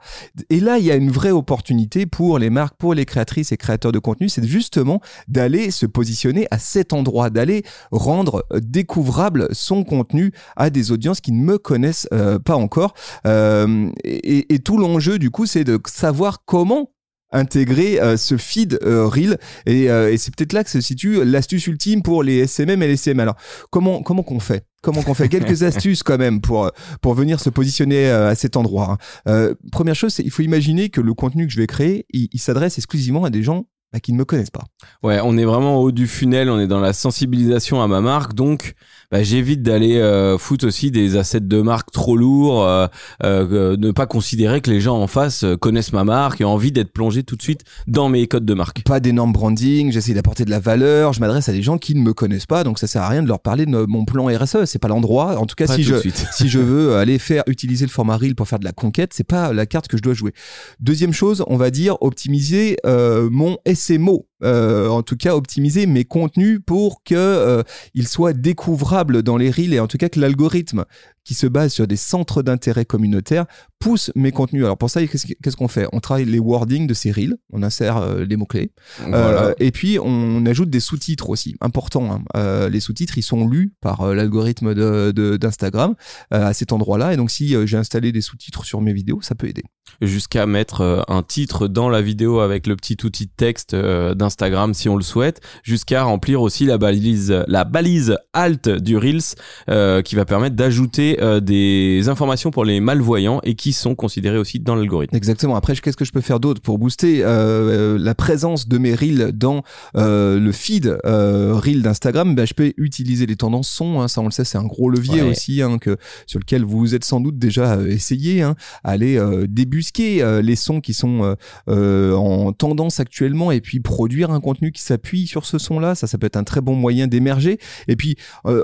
Et 0.48 0.60
là, 0.60 0.78
il 0.78 0.84
y 0.84 0.90
a 0.90 0.96
une 0.96 1.10
vraie 1.10 1.30
opportunité 1.30 2.06
pour 2.06 2.38
les 2.38 2.48
marques, 2.48 2.76
pour 2.78 2.94
les 2.94 3.04
créatrices 3.04 3.52
et 3.52 3.56
créateurs 3.56 3.92
de 3.92 3.98
contenu, 3.98 4.28
c'est 4.30 4.46
justement 4.46 5.00
d'aller 5.28 5.70
se 5.70 5.84
positionner 5.84 6.46
à 6.50 6.58
cet 6.58 6.92
endroit, 6.92 7.28
d'aller 7.28 7.64
rendre 7.90 8.46
euh, 8.52 8.60
découvrable 8.62 9.48
son 9.52 9.84
contenu 9.84 10.32
à 10.56 10.70
des 10.70 10.90
audiences 10.90 11.20
qui 11.20 11.32
ne 11.32 11.42
me 11.42 11.58
connaissent 11.58 12.08
euh, 12.14 12.38
pas 12.38 12.56
encore. 12.56 12.94
Euh, 13.26 13.90
et, 14.04 14.54
et 14.54 14.58
tout 14.58 14.78
l'enjeu, 14.78 15.18
du 15.18 15.30
coup, 15.30 15.44
c'est 15.44 15.64
de 15.64 15.78
savoir 15.86 16.44
comment 16.46 16.92
intégrer 17.30 18.00
euh, 18.00 18.16
ce 18.16 18.36
feed 18.38 18.78
euh, 18.82 19.06
reel 19.06 19.36
et, 19.66 19.90
euh, 19.90 20.10
et 20.10 20.16
c'est 20.16 20.34
peut-être 20.34 20.54
là 20.54 20.64
que 20.64 20.70
se 20.70 20.80
situe 20.80 21.22
l'astuce 21.26 21.66
ultime 21.66 22.02
pour 22.02 22.22
les 22.22 22.46
SMM 22.46 22.82
et 22.82 22.86
les 22.86 22.96
CM. 22.96 23.20
Alors 23.20 23.36
comment 23.70 24.02
comment 24.02 24.22
qu'on 24.22 24.40
fait? 24.40 24.67
Comment 24.82 25.02
qu'on 25.02 25.14
fait 25.14 25.28
Quelques 25.28 25.62
astuces 25.64 26.02
quand 26.02 26.18
même 26.18 26.40
pour 26.40 26.70
pour 27.00 27.14
venir 27.14 27.40
se 27.40 27.50
positionner 27.50 28.08
euh, 28.08 28.30
à 28.30 28.34
cet 28.34 28.56
endroit. 28.56 28.92
hein. 28.92 28.98
Euh, 29.28 29.54
première 29.72 29.94
chose, 29.94 30.14
c'est 30.14 30.22
il 30.22 30.30
faut 30.30 30.42
imaginer 30.42 30.88
que 30.88 31.00
le 31.00 31.14
contenu 31.14 31.46
que 31.46 31.52
je 31.52 31.58
vais 31.58 31.66
créer, 31.66 32.06
il, 32.10 32.28
il 32.32 32.40
s'adresse 32.40 32.78
exclusivement 32.78 33.24
à 33.24 33.30
des 33.30 33.42
gens 33.42 33.66
bah, 33.92 34.00
qui 34.00 34.12
ne 34.12 34.18
me 34.18 34.24
connaissent 34.24 34.50
pas. 34.50 34.64
Ouais, 35.02 35.18
on 35.22 35.36
est 35.38 35.44
vraiment 35.44 35.78
au 35.78 35.84
haut 35.84 35.92
du 35.92 36.06
funnel, 36.06 36.50
on 36.50 36.60
est 36.60 36.66
dans 36.66 36.80
la 36.80 36.92
sensibilisation 36.92 37.82
à 37.82 37.88
ma 37.88 38.00
marque, 38.00 38.34
donc 38.34 38.74
bah, 39.10 39.22
j'évite 39.22 39.62
d'aller 39.62 39.96
euh, 39.96 40.36
foutre 40.36 40.66
aussi 40.66 40.90
des 40.90 41.16
assets 41.16 41.40
de 41.40 41.62
marque 41.62 41.90
trop 41.92 42.14
lourds, 42.14 42.64
euh, 42.64 42.86
euh, 43.24 43.76
ne 43.78 43.90
pas 43.90 44.06
considérer 44.06 44.60
que 44.60 44.70
les 44.70 44.80
gens 44.80 45.00
en 45.00 45.06
face 45.06 45.44
euh, 45.44 45.56
connaissent 45.56 45.94
ma 45.94 46.04
marque 46.04 46.42
et 46.42 46.44
ont 46.44 46.52
envie 46.52 46.72
d'être 46.72 46.92
plongés 46.92 47.22
tout 47.22 47.34
de 47.36 47.42
suite 47.42 47.62
dans 47.86 48.10
mes 48.10 48.26
codes 48.26 48.44
de 48.44 48.52
marque. 48.52 48.82
Pas 48.82 49.00
d'énorme 49.00 49.32
branding, 49.32 49.90
j'essaie 49.92 50.12
d'apporter 50.12 50.44
de 50.44 50.50
la 50.50 50.60
valeur, 50.60 51.14
je 51.14 51.20
m'adresse 51.20 51.48
à 51.48 51.52
des 51.52 51.62
gens 51.62 51.78
qui 51.78 51.94
ne 51.94 52.02
me 52.02 52.12
connaissent 52.12 52.44
pas, 52.44 52.64
donc 52.64 52.78
ça 52.78 52.86
sert 52.86 53.00
à 53.00 53.08
rien 53.08 53.22
de 53.22 53.28
leur 53.28 53.40
parler 53.40 53.64
de 53.64 53.86
mon 53.86 54.04
plan 54.04 54.26
RSE, 54.26 54.66
c'est 54.66 54.78
pas 54.78 54.88
l'endroit. 54.88 55.38
En 55.38 55.46
tout 55.46 55.54
cas, 55.54 55.66
Pas 55.66 55.76
si 55.76 55.84
tout 55.84 55.94
je 56.04 56.10
si 56.32 56.48
je 56.50 56.58
veux 56.58 56.96
aller 56.96 57.18
faire 57.18 57.44
utiliser 57.46 57.86
le 57.86 57.90
format 57.90 58.18
reel 58.18 58.34
pour 58.34 58.46
faire 58.46 58.58
de 58.58 58.64
la 58.64 58.72
conquête, 58.72 59.12
c'est 59.14 59.24
pas 59.24 59.54
la 59.54 59.64
carte 59.64 59.88
que 59.88 59.96
je 59.96 60.02
dois 60.02 60.14
jouer. 60.14 60.34
Deuxième 60.80 61.14
chose, 61.14 61.44
on 61.46 61.56
va 61.56 61.70
dire 61.70 61.96
optimiser 62.02 62.76
euh, 62.84 63.30
mon 63.30 63.56
SMO. 63.72 64.26
Euh, 64.42 64.88
en 64.88 65.02
tout 65.02 65.16
cas, 65.16 65.34
optimiser 65.34 65.86
mes 65.86 66.04
contenus 66.04 66.60
pour 66.64 67.02
que 67.02 67.14
euh, 67.14 67.62
ils 67.94 68.06
soient 68.06 68.32
découvrables 68.32 69.22
dans 69.22 69.36
les 69.36 69.50
reels 69.50 69.74
et 69.74 69.80
en 69.80 69.88
tout 69.88 69.98
cas 69.98 70.08
que 70.08 70.20
l'algorithme 70.20 70.84
qui 71.28 71.34
se 71.34 71.46
base 71.46 71.74
sur 71.74 71.86
des 71.86 71.96
centres 71.96 72.42
d'intérêt 72.42 72.86
communautaires 72.86 73.44
pousse 73.78 74.10
mes 74.16 74.32
contenus. 74.32 74.64
Alors 74.64 74.78
pour 74.78 74.88
ça, 74.88 75.06
qu'est-ce 75.06 75.56
qu'on 75.56 75.68
fait? 75.68 75.86
On 75.92 76.00
travaille 76.00 76.24
les 76.24 76.38
wordings 76.38 76.86
de 76.86 76.94
ces 76.94 77.12
reels, 77.12 77.36
on 77.52 77.62
insère 77.62 77.98
euh, 77.98 78.24
les 78.24 78.36
mots-clés. 78.36 78.72
Voilà. 79.00 79.44
Euh, 79.48 79.54
et 79.60 79.70
puis 79.70 79.98
on 80.02 80.46
ajoute 80.46 80.70
des 80.70 80.80
sous-titres 80.80 81.28
aussi, 81.28 81.54
important. 81.60 82.10
hein. 82.10 82.22
Euh, 82.34 82.70
les 82.70 82.80
sous-titres, 82.80 83.18
ils 83.18 83.22
sont 83.22 83.46
lus 83.46 83.74
par 83.82 84.14
l'algorithme 84.14 84.74
de- 84.74 85.12
de- 85.14 85.36
d'Instagram 85.36 85.94
à 86.30 86.54
cet 86.54 86.72
endroit-là. 86.72 87.12
Et 87.12 87.18
donc 87.18 87.30
si 87.30 87.54
j'ai 87.66 87.76
installé 87.76 88.10
des 88.10 88.22
sous-titres 88.22 88.64
sur 88.64 88.80
mes 88.80 88.94
vidéos, 88.94 89.20
ça 89.20 89.34
peut 89.34 89.48
aider. 89.48 89.64
jusqu'à 90.02 90.46
mettre 90.46 91.04
un 91.08 91.22
titre 91.22 91.66
dans 91.66 91.88
la 91.88 92.02
vidéo 92.02 92.40
avec 92.40 92.66
le 92.66 92.76
petit 92.76 92.96
outil 93.04 93.26
de 93.26 93.32
texte 93.36 93.74
d'Instagram 93.74 94.72
si 94.74 94.88
on 94.88 94.96
le 94.96 95.02
souhaite, 95.02 95.40
jusqu'à 95.62 96.02
remplir 96.04 96.40
aussi 96.42 96.64
la 96.66 96.78
balise, 96.78 97.44
la 97.48 97.64
balise 97.64 98.16
alt 98.32 98.68
du 98.68 98.96
Reels 98.96 100.02
qui 100.04 100.14
va 100.14 100.24
permettre 100.24 100.56
d'ajouter 100.56 101.17
euh, 101.20 101.40
des 101.40 102.08
informations 102.08 102.50
pour 102.50 102.64
les 102.64 102.80
malvoyants 102.80 103.40
et 103.44 103.54
qui 103.54 103.72
sont 103.72 103.94
considérées 103.94 104.38
aussi 104.38 104.60
dans 104.60 104.74
l'algorithme. 104.74 105.16
Exactement. 105.16 105.56
Après, 105.56 105.74
qu'est-ce 105.76 105.96
que 105.96 106.04
je 106.04 106.12
peux 106.12 106.20
faire 106.20 106.40
d'autre 106.40 106.60
pour 106.60 106.78
booster 106.78 107.22
euh, 107.24 107.26
euh, 107.28 107.98
la 107.98 108.14
présence 108.14 108.68
de 108.68 108.78
mes 108.78 108.94
reels 108.94 109.32
dans 109.34 109.62
euh, 109.96 110.38
le 110.38 110.52
feed 110.52 110.98
reel 111.04 111.82
d'Instagram? 111.82 112.34
Ben, 112.34 112.46
Je 112.46 112.54
peux 112.54 112.72
utiliser 112.76 113.26
les 113.26 113.36
tendances 113.36 113.68
son. 113.68 114.00
hein. 114.00 114.08
ça, 114.08 114.20
on 114.20 114.26
le 114.26 114.30
sait, 114.30 114.44
c'est 114.44 114.58
un 114.58 114.64
gros 114.64 114.90
levier 114.90 115.22
Ouais. 115.22 115.30
aussi 115.30 115.62
hein, 115.62 115.78
que, 115.78 115.96
sur 116.26 116.38
lequel 116.38 116.64
vous 116.64 116.78
vous 116.78 116.94
êtes 116.94 117.04
sans 117.04 117.20
doute 117.20 117.38
déjà 117.38 117.78
essayé. 117.86 118.42
Hein, 118.42 118.54
aller 118.84 119.20
débusquer 119.48 120.40
les 120.42 120.56
sons 120.56 120.80
qui 120.80 120.94
sont 120.94 121.34
en 121.66 122.52
tendance 122.52 123.00
actuellement 123.00 123.50
et 123.52 123.60
puis 123.60 123.80
produire 123.80 124.30
un 124.30 124.40
contenu 124.40 124.72
qui 124.72 124.82
s'appuie 124.82 125.26
sur 125.26 125.44
ce 125.44 125.58
son-là. 125.58 125.94
Ça, 125.94 126.06
ça 126.06 126.18
peut 126.18 126.26
être 126.26 126.36
un 126.36 126.44
très 126.44 126.60
bon 126.60 126.74
moyen 126.74 127.06
d'émerger. 127.06 127.58
Et 127.88 127.96
puis, 127.96 128.16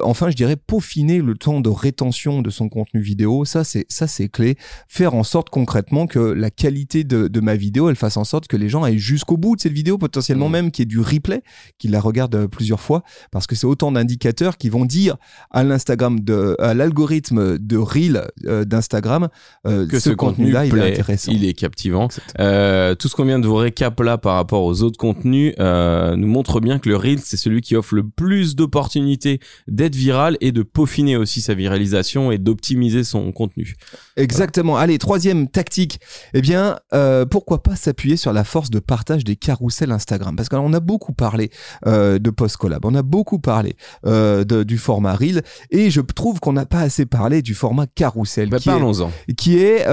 enfin, 0.03 0.31
je 0.31 0.37
dirais 0.37 0.57
peaufiner 0.57 1.21
le 1.21 1.35
temps 1.35 1.61
de 1.61 1.69
rétention 1.69 2.43
de 2.45 2.51
son 2.51 2.69
contenu 2.69 3.01
vidéo. 3.01 3.45
Ça, 3.45 3.65
c'est 3.65 3.87
ça, 3.89 4.07
c'est 4.07 4.29
clé. 4.29 4.57
Faire 4.89 5.15
en 5.15 5.25
sorte 5.25 5.51
concrètement 5.51 6.07
que 6.07 6.21
la 6.21 6.51
qualité 6.51 7.03
de, 7.03 7.27
de 7.27 7.41
ma 7.41 7.57
vidéo, 7.57 7.91
elle 7.91 7.97
fasse 7.97 8.17
en 8.17 8.25
sorte 8.25 8.47
que 8.47 8.57
les 8.57 8.69
gens 8.69 8.85
aillent 8.85 8.99
jusqu'au 8.99 9.37
bout 9.37 9.57
de 9.57 9.61
cette 9.61 9.73
vidéo, 9.73 9.99
potentiellement 9.99 10.47
Mhm. 10.47 10.53
même 10.53 10.71
qu'il 10.71 10.83
y 10.83 10.85
ait 10.85 10.87
du 10.87 11.01
replay, 11.01 11.43
qu'ils 11.79 11.91
la 11.91 12.01
regardent 12.01 12.35
euh, 12.35 12.49
plusieurs 12.49 12.81
fois, 12.81 13.03
parce 13.33 13.47
que 13.47 13.55
c'est 13.55 13.67
autant 13.67 13.93
d'indicateurs 13.93 14.57
qui 14.57 14.69
vont 14.69 14.85
dire 14.85 15.17
à 15.51 15.65
l'Instagram 15.65 16.21
de, 16.21 16.57
à 16.59 16.75
l'algorithme 16.75 17.59
de 17.59 17.77
reel 17.77 18.29
euh, 18.47 18.65
d'Instagram 18.65 19.29
euh, 19.67 19.87
que 19.87 19.99
ce, 19.99 20.11
contenu 20.11 20.53
contenu-là, 20.53 20.67
il 20.67 20.77
est 20.79 20.93
intéressant. 20.93 21.33
il 21.33 21.45
est 21.45 21.55
captivant. 21.55 22.09
Euh, 22.39 22.95
tout 22.95 23.09
ce 23.09 23.15
qu'on 23.17 23.25
vient 23.25 23.39
de 23.39 23.47
vous 23.47 23.57
récap 23.57 23.99
là 24.01 24.19
par 24.19 24.35
rapport 24.35 24.65
aux 24.65 24.83
autres 24.83 24.99
contenus 24.99 25.55
nous 25.59 26.27
montre 26.29 26.61
bien 26.61 26.79
que 26.79 26.89
le 26.89 26.97
reel 26.97 27.19
c'est 27.21 27.37
celui 27.37 27.61
qui 27.61 27.77
offre 27.77 27.95
le 27.95 28.03
plus 28.09 28.57
d'opportunités 28.57 29.41
d'être 29.69 29.95
viral 29.95 30.37
et 30.41 30.53
de 30.53 30.63
peaufiner 30.63 31.17
aussi 31.17 31.41
sa 31.41 31.55
viralisation 31.55 32.24
et 32.33 32.39
d'optimiser 32.39 33.05
son 33.05 33.33
contenu. 33.33 33.77
Exactement. 34.17 34.77
Allez, 34.77 34.99
troisième 34.99 35.49
tactique. 35.49 35.99
Eh 36.35 36.41
bien, 36.41 36.79
euh, 36.93 37.25
pourquoi 37.27 37.63
pas 37.63 37.75
s'appuyer 37.77 38.17
sur 38.17 38.33
la 38.33 38.45
force 38.45 38.71
de 38.71 38.79
partage 38.79 39.25
des 39.25 39.37
carousels 39.37 39.91
Instagram? 39.91 40.37
Parce 40.37 40.49
qu'on 40.49 40.73
a 40.73 40.81
beaucoup 40.81 41.13
parlé 41.13 41.51
euh, 41.87 42.19
de 42.19 42.31
post 42.31 42.57
collab, 42.57 42.85
on 42.85 42.95
a 42.95 43.03
beaucoup 43.03 43.39
parlé 43.41 43.77
euh, 44.07 44.45
de- 44.45 44.63
du 44.63 44.79
format 44.79 45.15
reel, 45.15 45.43
et 45.71 45.91
je 45.91 46.01
trouve 46.01 46.39
qu'on 46.41 46.53
n'a 46.53 46.65
pas 46.67 46.81
assez 46.81 47.07
parlé 47.07 47.43
du 47.43 47.55
format 47.55 47.87
carousel, 47.87 48.49
Bah, 48.51 48.59
Parlons-en. 48.65 49.11
qui 49.37 49.59
est 49.59 49.85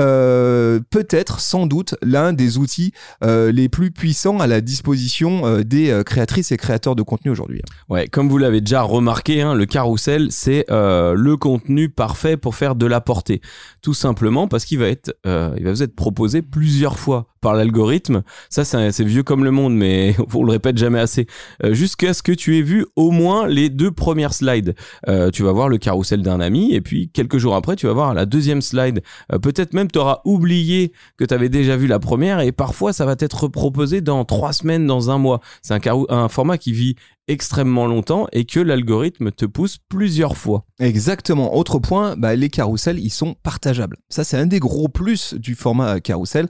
peut-être, 0.90 1.40
sans 1.40 1.66
doute, 1.66 1.96
l'un 2.04 2.34
des 2.34 2.58
outils 2.58 2.94
les 3.24 3.70
plus 3.70 3.92
puissants 3.92 4.40
à 4.40 4.48
la 4.48 4.62
disposition 4.62 5.60
des 5.62 6.01
créatrices 6.06 6.51
et 6.51 6.58
créateurs 6.58 6.96
de 6.96 7.01
contenu 7.01 7.32
aujourd'hui. 7.32 7.62
Ouais, 7.90 8.08
comme 8.08 8.30
vous 8.30 8.38
l'avez 8.38 8.62
déjà 8.62 8.82
remarqué, 8.84 9.42
hein, 9.42 9.56
le 9.56 9.66
carrousel, 9.66 10.28
c'est 10.30 10.66
le 10.70 11.36
contenu 11.38 11.90
parfait 11.90 12.38
pour 12.38 12.56
faire 12.56 12.75
de 12.75 12.86
la 12.86 13.01
portée. 13.01 13.42
Tout 13.82 13.94
simplement 13.94 14.11
parce 14.48 14.65
qu'il 14.65 14.80
va 14.80 14.88
être, 14.88 15.15
euh, 15.25 15.53
il 15.58 15.63
va 15.63 15.72
vous 15.72 15.84
être 15.84 15.96
proposé 15.96 16.41
plusieurs 16.41 17.00
fois 17.00 17.27
par 17.41 17.55
l'algorithme. 17.55 18.24
Ça, 18.50 18.63
c'est 18.63 19.03
vieux 19.03 19.24
comme 19.24 19.43
le 19.43 19.51
monde, 19.51 19.75
mais 19.75 20.15
on 20.33 20.43
le 20.43 20.51
répète 20.51 20.77
jamais 20.77 21.00
assez. 21.00 21.27
Euh, 21.63 21.74
Jusqu'à 21.74 22.13
ce 22.13 22.24
que 22.24 22.31
tu 22.31 22.57
aies 22.57 22.62
vu 22.62 22.86
au 22.95 23.12
moins 23.12 23.48
les 23.48 23.69
deux 23.69 23.91
premières 23.91 24.33
slides. 24.33 24.75
Euh, 25.07 25.31
tu 25.31 25.43
vas 25.43 25.51
voir 25.51 25.67
le 25.67 25.77
carrousel 25.77 26.21
d'un 26.21 26.39
ami, 26.39 26.74
et 26.74 26.81
puis 26.81 27.10
quelques 27.10 27.38
jours 27.38 27.55
après, 27.55 27.75
tu 27.75 27.88
vas 27.88 27.93
voir 27.93 28.13
la 28.13 28.25
deuxième 28.25 28.62
slide. 28.62 29.01
Euh, 29.33 29.39
Peut-être 29.39 29.74
même 29.74 29.89
tu 29.89 29.98
auras 30.00 30.21
oublié 30.24 30.93
que 31.17 31.25
tu 31.25 31.33
avais 31.33 31.50
déjà 31.50 31.75
vu 31.75 31.88
la 31.88 32.00
première, 32.00 32.39
et 32.39 32.51
parfois 32.51 32.93
ça 32.93 33.05
va 33.05 33.15
t'être 33.15 33.48
proposé 33.48 34.01
dans 34.01 34.24
trois 34.25 34.53
semaines, 34.53 34.86
dans 34.86 35.10
un 35.10 35.17
mois. 35.17 35.41
C'est 35.63 35.74
un, 35.74 36.05
un 36.10 36.29
format 36.29 36.57
qui 36.57 36.71
vit 36.71 36.95
extrêmement 37.27 37.88
longtemps 37.88 38.27
et 38.33 38.45
que 38.45 38.60
l'algorithme 38.60 39.31
te 39.31 39.45
pousse 39.45 39.77
plusieurs 39.89 40.36
fois. 40.36 40.65
Exactement. 40.79 41.55
Autre 41.55 41.79
point, 41.79 42.15
bah, 42.17 42.36
les 42.36 42.50
carousels, 42.50 43.00
ils 43.00 43.12
sont 43.12 43.36
partageables. 43.41 43.98
Ça, 44.10 44.24
c'est 44.24 44.38
un 44.38 44.48
des 44.48 44.60
gros 44.60 44.89
plus 44.89 45.33
du 45.36 45.55
format 45.55 46.00
carousel. 46.00 46.50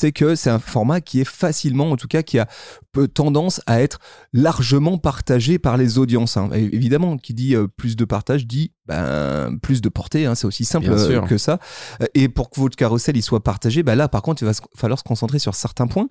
C'est 0.00 0.12
que 0.12 0.34
c'est 0.34 0.48
un 0.50 0.58
format 0.58 1.02
qui 1.02 1.20
est 1.20 1.28
facilement, 1.28 1.90
en 1.90 1.96
tout 1.96 2.08
cas, 2.08 2.22
qui 2.22 2.38
a 2.38 2.48
tendance 3.12 3.60
à 3.66 3.82
être 3.82 3.98
largement 4.32 4.96
partagé 4.96 5.58
par 5.58 5.76
les 5.76 5.98
audiences. 5.98 6.38
hein. 6.38 6.48
Évidemment, 6.54 7.18
qui 7.18 7.34
dit 7.34 7.54
euh, 7.54 7.66
plus 7.68 7.96
de 7.96 8.04
partage 8.06 8.46
dit 8.46 8.72
ben, 8.86 9.58
plus 9.62 9.82
de 9.82 9.88
portée. 9.90 10.24
hein. 10.24 10.34
C'est 10.34 10.46
aussi 10.46 10.64
simple 10.64 10.86
euh, 10.90 11.20
que 11.26 11.36
ça. 11.36 11.58
Et 12.14 12.28
pour 12.30 12.48
que 12.48 12.58
votre 12.58 12.76
carrousel 12.76 13.16
il 13.16 13.22
soit 13.22 13.42
partagé, 13.44 13.82
bah 13.82 13.94
là, 13.94 14.08
par 14.08 14.22
contre, 14.22 14.42
il 14.42 14.46
va 14.46 14.52
falloir 14.74 14.98
se 14.98 15.04
concentrer 15.04 15.38
sur 15.38 15.54
certains 15.54 15.86
points. 15.86 16.08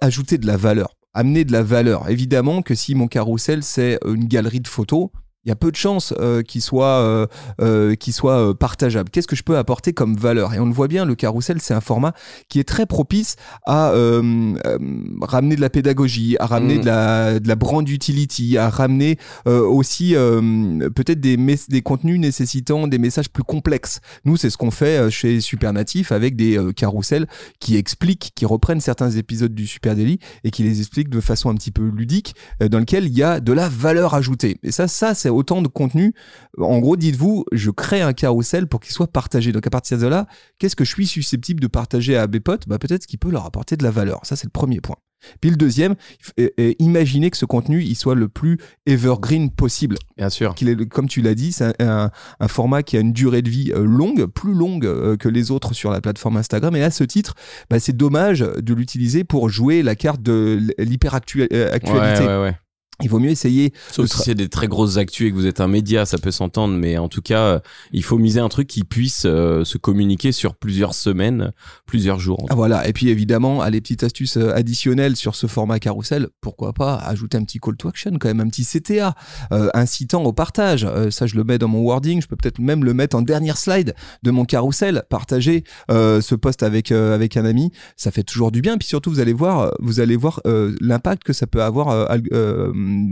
Ajouter 0.00 0.38
de 0.38 0.46
la 0.46 0.56
valeur. 0.56 0.96
Amener 1.12 1.44
de 1.44 1.52
la 1.52 1.62
valeur. 1.62 2.08
Évidemment 2.08 2.62
que 2.62 2.74
si 2.74 2.94
mon 2.94 3.08
carrousel, 3.08 3.62
c'est 3.62 3.98
une 4.06 4.24
galerie 4.26 4.60
de 4.60 4.68
photos, 4.68 5.10
il 5.44 5.48
y 5.48 5.52
a 5.52 5.56
peu 5.56 5.70
de 5.70 5.76
chances 5.76 6.14
euh, 6.20 6.42
qu'il 6.42 6.62
soit, 6.62 7.00
euh, 7.00 7.26
euh, 7.60 7.94
qu'il 7.96 8.12
soit 8.12 8.38
euh, 8.50 8.54
partageable. 8.54 9.10
Qu'est-ce 9.10 9.26
que 9.26 9.34
je 9.36 9.42
peux 9.42 9.58
apporter 9.58 9.92
comme 9.92 10.16
valeur? 10.16 10.54
Et 10.54 10.60
on 10.60 10.66
le 10.66 10.72
voit 10.72 10.88
bien, 10.88 11.04
le 11.04 11.14
carrousel, 11.16 11.60
c'est 11.60 11.74
un 11.74 11.80
format 11.80 12.12
qui 12.48 12.60
est 12.60 12.64
très 12.68 12.86
propice 12.86 13.36
à 13.66 13.90
euh, 13.90 14.54
euh, 14.66 14.78
ramener 15.20 15.56
de 15.56 15.60
la 15.60 15.70
pédagogie, 15.70 16.36
à 16.38 16.46
ramener 16.46 16.78
Mm. 16.78 16.80
de, 16.80 16.86
la, 16.86 17.40
de 17.40 17.48
la 17.48 17.56
brand 17.56 17.88
utility, 17.88 18.56
à 18.56 18.70
ramener 18.70 19.18
euh, 19.48 19.60
aussi 19.66 20.14
euh, 20.14 20.88
peut-être 20.94 21.20
des, 21.20 21.36
des 21.68 21.82
contenus 21.82 22.20
nécessitant 22.20 22.86
des 22.86 22.98
messages 22.98 23.28
plus 23.28 23.42
complexes. 23.42 24.00
Nous, 24.24 24.36
c'est 24.36 24.48
ce 24.48 24.56
qu'on 24.56 24.70
fait 24.70 25.10
chez 25.10 25.40
Supernatif 25.40 26.12
avec 26.12 26.36
des 26.36 26.58
carousels 26.76 27.26
qui 27.58 27.76
expliquent, 27.76 28.30
qui 28.34 28.46
reprennent 28.46 28.80
certains 28.80 29.10
épisodes 29.10 29.54
du 29.54 29.66
Super 29.66 29.96
Daily 29.96 30.18
et 30.44 30.50
qui 30.50 30.62
les 30.62 30.78
expliquent 30.80 31.10
de 31.10 31.20
façon 31.20 31.50
un 31.50 31.54
petit 31.54 31.72
peu 31.72 31.88
ludique, 31.88 32.34
dans 32.60 32.78
lequel 32.78 33.06
il 33.06 33.16
y 33.18 33.22
a 33.22 33.40
de 33.40 33.52
la 33.52 33.68
valeur 33.68 34.14
ajoutée. 34.14 34.58
Et 34.62 34.70
ça, 34.70 34.86
ça 34.86 35.14
c'est 35.14 35.31
autant 35.32 35.62
de 35.62 35.68
contenu. 35.68 36.14
En 36.58 36.78
gros, 36.78 36.96
dites-vous, 36.96 37.44
je 37.52 37.70
crée 37.70 38.02
un 38.02 38.12
carrousel 38.12 38.66
pour 38.66 38.80
qu'il 38.80 38.92
soit 38.92 39.06
partagé. 39.06 39.52
Donc 39.52 39.66
à 39.66 39.70
partir 39.70 39.98
de 39.98 40.06
là, 40.06 40.26
qu'est-ce 40.58 40.76
que 40.76 40.84
je 40.84 40.90
suis 40.90 41.06
susceptible 41.06 41.60
de 41.60 41.66
partager 41.66 42.16
à 42.16 42.26
mes 42.26 42.40
potes? 42.40 42.68
Bah, 42.68 42.78
Peut-être 42.78 43.02
ce 43.02 43.06
qui 43.06 43.16
peut 43.16 43.30
leur 43.30 43.46
apporter 43.46 43.76
de 43.76 43.84
la 43.84 43.90
valeur. 43.90 44.20
Ça, 44.24 44.36
c'est 44.36 44.46
le 44.46 44.50
premier 44.50 44.80
point. 44.80 44.96
Puis 45.40 45.50
le 45.50 45.56
deuxième, 45.56 45.94
euh, 46.40 46.48
euh, 46.58 46.72
imaginez 46.78 47.30
que 47.30 47.36
ce 47.36 47.44
contenu 47.44 47.82
il 47.82 47.94
soit 47.94 48.14
le 48.14 48.28
plus 48.28 48.58
evergreen 48.86 49.50
possible. 49.50 49.96
Bien 50.16 50.30
sûr. 50.30 50.54
Qu'il 50.54 50.68
est, 50.68 50.88
comme 50.88 51.08
tu 51.08 51.22
l'as 51.22 51.34
dit, 51.34 51.52
c'est 51.52 51.80
un, 51.80 52.10
format 52.48 52.82
qui 52.82 52.96
a 52.96 53.00
une 53.00 53.12
durée 53.12 53.42
de 53.42 53.48
vie 53.48 53.72
euh, 53.74 53.84
longue, 53.84 54.26
plus 54.26 54.54
longue 54.54 54.86
euh, 54.86 55.16
que 55.16 55.28
les 55.28 55.50
autres 55.50 55.74
sur 55.74 55.90
la 55.90 56.00
plateforme 56.00 56.36
Instagram. 56.36 56.74
Et 56.76 56.82
à 56.82 56.90
ce 56.90 57.04
titre, 57.04 57.34
bah, 57.70 57.78
c'est 57.80 57.96
dommage 57.96 58.40
de 58.40 58.74
l'utiliser 58.74 59.24
pour 59.24 59.48
jouer 59.48 59.82
la 59.82 59.94
carte 59.94 60.22
de 60.22 60.60
l'hyperactualité. 60.78 61.56
Ouais, 61.56 62.26
ouais, 62.26 62.42
ouais. 62.42 62.56
Il 63.00 63.08
vaut 63.08 63.18
mieux 63.18 63.30
essayer 63.30 63.72
Sauf 63.90 64.06
si 64.06 64.18
c'est 64.18 64.34
des 64.34 64.48
très 64.48 64.68
grosses 64.68 64.96
actus 64.96 65.26
et 65.26 65.30
que 65.30 65.34
vous 65.34 65.46
êtes 65.46 65.60
un 65.60 65.66
média, 65.66 66.06
ça 66.06 66.18
peut 66.18 66.30
s'entendre, 66.30 66.74
mais 66.76 66.98
en 66.98 67.08
tout 67.08 67.22
cas, 67.22 67.40
euh, 67.40 67.60
il 67.92 68.04
faut 68.04 68.18
miser 68.18 68.38
un 68.38 68.48
truc 68.48 68.68
qui 68.68 68.84
puisse 68.84 69.24
euh, 69.24 69.64
se 69.64 69.78
communiquer 69.78 70.30
sur 70.30 70.54
plusieurs 70.54 70.94
semaines, 70.94 71.52
plusieurs 71.86 72.20
jours. 72.20 72.46
Ah, 72.50 72.54
Voilà, 72.54 72.86
et 72.86 72.92
puis 72.92 73.08
évidemment, 73.08 73.60
à 73.60 73.70
les 73.70 73.80
petites 73.80 74.04
astuces 74.04 74.36
euh, 74.36 74.54
additionnelles 74.54 75.16
sur 75.16 75.34
ce 75.34 75.46
format 75.46 75.80
carrousel, 75.80 76.28
pourquoi 76.40 76.74
pas 76.74 76.94
ajouter 76.96 77.38
un 77.38 77.44
petit 77.44 77.58
call 77.58 77.76
to 77.76 77.88
action, 77.88 78.12
quand 78.20 78.28
même 78.28 78.40
un 78.40 78.48
petit 78.48 78.64
CTA, 78.64 79.14
euh, 79.52 79.68
incitant 79.74 80.22
au 80.22 80.32
partage. 80.32 80.86
Ça, 81.10 81.26
je 81.26 81.34
le 81.34 81.44
mets 81.44 81.58
dans 81.58 81.68
mon 81.68 81.80
wording, 81.80 82.20
je 82.22 82.28
peux 82.28 82.36
peut-être 82.36 82.60
même 82.60 82.84
le 82.84 82.94
mettre 82.94 83.16
en 83.16 83.22
dernière 83.22 83.56
slide 83.56 83.94
de 84.22 84.30
mon 84.30 84.44
carrousel, 84.44 85.02
partager 85.08 85.64
ce 85.88 86.34
post 86.34 86.62
avec, 86.62 86.92
avec 86.92 87.36
un 87.36 87.44
ami, 87.44 87.72
ça 87.96 88.10
fait 88.10 88.22
toujours 88.22 88.52
du 88.52 88.60
bien. 88.60 88.76
Puis 88.78 88.88
surtout, 88.88 89.10
vous 89.10 89.20
allez 89.20 89.32
voir, 89.32 89.72
vous 89.80 90.00
allez 90.00 90.16
voir 90.16 90.40
l'impact 90.44 91.24
que 91.24 91.32
ça 91.32 91.46
peut 91.46 91.62
avoir 91.62 92.10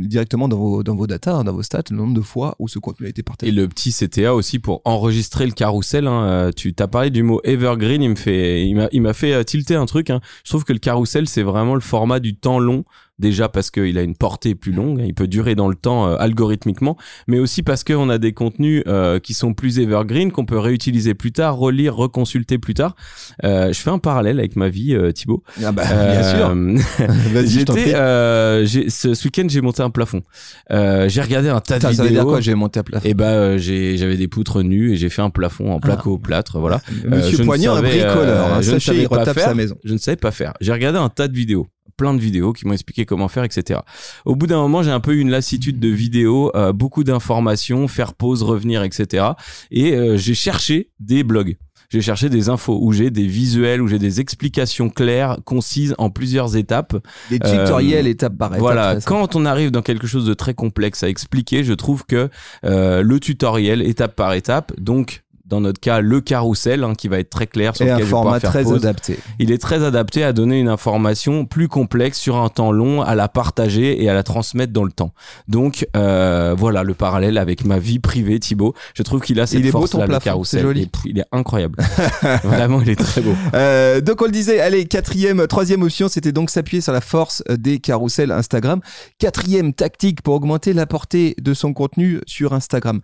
directement 0.07 0.49
dans 0.49 0.57
vos, 0.57 0.83
dans 0.83 0.95
vos 0.95 1.07
datas, 1.07 1.33
hein, 1.33 1.45
dans 1.45 1.53
vos 1.53 1.63
stats, 1.63 1.83
le 1.91 1.97
nombre 1.97 2.15
de 2.15 2.21
fois 2.21 2.57
où 2.59 2.69
ce 2.69 2.79
contenu 2.79 3.07
a 3.07 3.11
été 3.11 3.23
partagé. 3.23 3.51
Et 3.51 3.55
le 3.55 3.69
petit 3.69 3.93
CTA 3.93 4.35
aussi 4.35 4.59
pour 4.59 4.83
enregistrer 4.85 5.47
le 5.47 5.53
carrousel. 5.53 6.07
Hein, 6.07 6.25
euh, 6.25 6.53
tu 6.55 6.75
t'as 6.75 6.87
parlé 6.87 7.11
du 7.11 7.23
mot 7.23 7.41
evergreen, 7.45 8.03
il 8.03 8.17
fait, 8.17 8.73
m'a 8.75 9.13
fait 9.13 9.33
euh, 9.33 9.43
tilter 9.43 9.75
un 9.75 9.87
truc. 9.87 10.11
Hein. 10.11 10.21
Je 10.45 10.51
trouve 10.51 10.65
que 10.65 10.73
le 10.73 10.79
carrousel 10.79 11.29
c'est 11.29 11.43
vraiment 11.43 11.75
le 11.75 11.81
format 11.81 12.21
du 12.21 12.37
temps 12.37 12.59
long. 12.59 12.85
Déjà 13.21 13.49
parce 13.49 13.71
qu'il 13.71 13.99
a 13.99 14.03
une 14.03 14.17
portée 14.17 14.55
plus 14.55 14.73
longue, 14.73 15.01
hein, 15.01 15.05
il 15.07 15.15
peut 15.15 15.29
durer 15.29 15.55
dans 15.55 15.69
le 15.69 15.75
temps 15.77 16.09
euh, 16.09 16.17
algorithmiquement, 16.19 16.97
mais 17.29 17.39
aussi 17.39 17.63
parce 17.63 17.85
qu'on 17.85 18.09
a 18.09 18.19
des 18.19 18.33
contenus 18.33 18.83
euh, 18.87 19.19
qui 19.21 19.35
sont 19.35 19.53
plus 19.55 19.79
evergreen, 19.79 20.33
qu'on 20.33 20.47
peut 20.47 20.59
réutiliser 20.59 21.13
plus 21.15 21.31
tard, 21.33 21.57
relire, 21.57 21.95
reconsulter 21.95 22.59
plus 22.59 22.75
tard. 22.75 22.97
Euh, 23.45 23.73
je 23.73 23.79
fais 23.81 23.91
un 23.91 23.99
parallèle 23.99 24.39
avec 24.39 24.57
ma 24.57 24.69
vie, 24.71 24.95
euh, 24.95 25.13
Thibaut. 25.13 25.43
Ah 25.63 25.71
bah, 25.71 25.85
bien 25.85 26.23
sûr. 26.23 26.49
Euh. 26.51 26.79
J'étais, 27.45 27.95
euh, 27.95 28.67
ce, 28.67 29.25
week-end, 29.25 29.47
j'ai 29.49 29.61
monté 29.61 29.83
un 29.83 29.91
plafond. 29.91 30.23
Euh, 30.71 31.09
j'ai 31.09 31.21
regardé 31.21 31.49
un 31.51 31.61
tas 31.61 31.75
de 31.79 31.81
Putain, 31.81 31.93
ça 31.95 32.03
veut 32.03 32.09
vidéos. 32.09 32.23
dire 32.25 32.31
quoi 32.31 32.41
J'ai 32.41 32.55
monté 32.55 32.81
à 32.81 32.83
plat. 32.83 33.01
Et 33.05 33.15
bah, 33.15 33.27
euh, 33.27 33.59
j'ai, 33.59 33.97
j'avais 33.97 34.17
des 34.17 34.29
poutres 34.29 34.63
nues 34.63 34.93
et 34.93 34.97
j'ai 34.97 35.11
fait 35.11 35.23
un 35.23 35.31
plafond 35.31 35.73
en 35.73 35.81
placo 35.81 36.19
plâtre, 36.19 36.59
voilà. 36.59 36.81
Monsieur 37.07 37.39
ne 37.39 37.45
Poignant, 37.45 37.73
un 37.73 37.77
savais, 37.77 37.89
bricoleur. 38.05 38.47
hein, 38.47 38.61
je 38.63 38.69
ne 38.71 38.75
sachez, 38.75 38.87
savais 38.93 39.03
il 39.03 39.09
pas 39.09 39.19
retape 39.21 39.35
faire. 39.35 39.49
sa 39.49 39.55
maison. 39.55 39.77
Je 39.85 39.93
ne 39.93 39.99
savais 39.99 40.17
pas 40.17 40.31
faire. 40.31 40.55
J'ai 40.61 40.73
regardé 40.73 40.99
un 40.99 41.09
tas 41.09 41.29
de 41.29 41.37
vidéos, 41.37 41.67
plein 42.01 42.15
de 42.15 42.19
vidéos 42.21 42.55
qui 42.55 42.67
m'ont 42.67 42.73
expliqué 42.73 43.05
comment 43.05 43.29
faire, 43.29 43.45
etc. 43.45 43.81
Au 44.25 44.35
bout 44.35 44.47
d'un 44.47 44.57
moment, 44.57 44.83
j'ai 44.83 44.91
un 44.91 45.01
peu 45.01 45.13
eu 45.15 45.21
une 45.21 45.31
lassitude 45.31 45.79
de 45.79 45.89
vidéos, 45.89 46.51
euh, 46.57 46.73
beaucoup 46.73 47.05
d'informations, 47.05 47.89
faire 47.89 48.15
pause, 48.15 48.43
revenir, 48.43 48.83
etc. 48.83 49.27
Et 49.71 49.93
euh, 49.93 50.17
j'ai 50.17 50.35
cherché 50.35 50.89
des 50.99 51.23
blogs. 51.25 51.57
J'ai 51.91 52.01
cherché 52.01 52.29
des 52.31 52.49
infos 52.49 52.79
où 52.81 52.93
j'ai 52.93 53.11
des 53.11 53.27
visuels, 53.27 53.83
où 53.83 53.89
j'ai 53.89 53.99
des 53.99 54.21
explications 54.21 54.89
claires, 54.91 55.39
concises 55.45 55.95
en 55.99 56.09
plusieurs 56.09 56.57
étapes. 56.57 56.97
Des 57.31 57.39
Euh, 57.43 57.65
tutoriels 57.65 58.07
étape 58.07 58.39
par 58.39 58.51
étape. 58.53 58.61
Voilà, 58.61 58.99
quand 59.05 59.35
on 59.37 59.45
arrive 59.45 59.71
dans 59.73 59.83
quelque 59.83 60.07
chose 60.07 60.25
de 60.25 60.33
très 60.35 60.55
complexe 60.55 61.03
à 61.03 61.09
expliquer, 61.09 61.65
je 61.65 61.75
trouve 61.75 62.07
que 62.07 62.31
euh, 62.65 63.03
le 63.03 63.21
tutoriel 63.21 63.83
étape 63.83 64.15
par 64.17 64.33
étape, 64.35 64.73
donc 64.81 65.23
dans 65.51 65.61
notre 65.61 65.81
cas 65.81 66.01
le 66.01 66.21
carrousel 66.21 66.85
hein, 66.85 66.95
qui 66.95 67.09
va 67.09 67.19
être 67.19 67.29
très 67.29 67.47
clair 67.47 67.77
sur 67.77 67.85
et 67.85 67.91
un 67.91 67.95
lequel 67.95 68.07
je 68.07 68.11
vais 68.11 68.17
format 68.17 68.41
faire 68.41 68.51
très 68.51 68.63
pause, 68.63 68.77
adapté. 68.77 69.19
il 69.41 69.51
est 69.51 69.59
très 69.59 69.85
adapté 69.85 70.23
à 70.23 70.33
donner 70.33 70.61
une 70.61 70.69
information 70.69 71.45
plus 71.45 71.69
complexe 71.69 72.19
sur 72.19 72.37
un 72.37 72.49
temps 72.49 72.71
long, 72.71 73.03
à 73.03 73.17
la 73.17 73.29
partager 73.29 74.03
et 74.03 74.09
à 74.09 74.15
la 74.15 74.23
transmettre 74.23 74.73
dans 74.73 74.85
le 74.85 74.93
temps. 74.93 75.13
Donc 75.49 75.87
euh, 75.97 76.55
voilà 76.57 76.85
le 76.85 76.95
parallèle 76.95 77.37
avec 77.37 77.65
ma 77.65 77.79
vie 77.79 77.99
privée, 77.99 78.39
Thibaut. 78.39 78.75
Je 78.95 79.03
trouve 79.03 79.21
qu'il 79.21 79.41
a 79.41 79.47
cette 79.47 79.61
Il 79.61 79.67
est 79.67 79.73
beau, 79.73 79.81
force 79.81 79.91
ton 79.91 79.99
là, 79.99 80.07
le 80.07 80.19
carrousel. 80.21 80.61
c'est 80.61 80.67
joli. 80.67 80.83
Et, 80.83 80.87
pff, 80.87 81.03
il 81.05 81.19
est 81.19 81.27
incroyable. 81.33 81.79
Vraiment, 82.45 82.81
il 82.81 82.91
est 82.91 82.97
très 82.97 83.21
beau. 83.21 83.35
Euh, 83.55 84.01
donc 84.01 84.23
on 84.23 84.27
le 84.27 84.31
disait, 84.31 84.61
allez, 84.61 84.87
quatrième, 84.87 85.47
troisième 85.49 85.83
option, 85.83 86.09
c'était 86.09 86.33
donc 86.33 86.51
s'appuyer 86.51 86.81
sur 86.81 86.93
la 86.93 87.01
force 87.01 87.43
des 87.51 87.81
carousels 87.81 88.31
Instagram. 88.31 88.81
Quatrième 89.19 89.75
tactique 89.75 90.23
pour 90.23 90.35
augmenter 90.35 90.73
la 90.73 90.87
portée 90.87 91.35
de 91.41 91.55
son 91.55 91.73
contenu 91.73 92.21
sur 92.27 92.53
Instagram. 92.53 93.01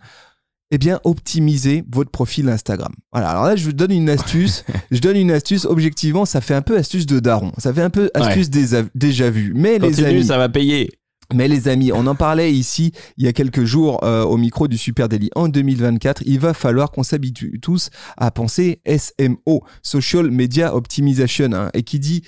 Eh 0.71 0.77
bien, 0.77 0.99
optimisez 1.03 1.83
votre 1.91 2.11
profil 2.11 2.49
Instagram. 2.49 2.93
Voilà. 3.13 3.29
Alors 3.29 3.45
là, 3.45 3.55
je 3.55 3.63
vous 3.65 3.73
donne 3.73 3.91
une 3.91 4.09
astuce. 4.09 4.65
je 4.91 4.99
donne 4.99 5.15
une 5.17 5.31
astuce. 5.31 5.65
Objectivement, 5.65 6.25
ça 6.25 6.41
fait 6.41 6.53
un 6.55 6.61
peu 6.61 6.77
astuce 6.77 7.05
de 7.05 7.19
daron. 7.19 7.51
Ça 7.57 7.73
fait 7.73 7.81
un 7.81 7.89
peu 7.89 8.09
astuce 8.13 8.49
déjà, 8.49 8.83
déjà 8.95 9.29
vu. 9.29 9.53
Mais 9.55 9.79
les 9.79 10.03
amis, 10.03 10.25
ça 10.25 10.37
va 10.37 10.49
payer. 10.49 10.89
mais 11.33 11.47
les 11.47 11.67
amis, 11.67 11.91
on 11.93 12.05
en 12.07 12.15
parlait 12.15 12.53
ici 12.53 12.91
il 13.17 13.25
y 13.25 13.27
a 13.27 13.33
quelques 13.33 13.63
jours 13.65 14.03
euh, 14.03 14.23
au 14.23 14.35
micro 14.37 14.67
du 14.67 14.77
Super 14.77 15.07
Daily. 15.09 15.29
En 15.35 15.47
2024, 15.47 16.23
il 16.25 16.39
va 16.39 16.53
falloir 16.53 16.91
qu'on 16.91 17.03
s'habitue 17.03 17.59
tous 17.61 17.89
à 18.17 18.31
penser 18.31 18.81
SMO, 18.85 19.63
Social 19.81 20.29
Media 20.31 20.75
Optimization. 20.75 21.51
hein. 21.53 21.69
et 21.73 21.83
qui 21.83 21.99
dit 21.99 22.23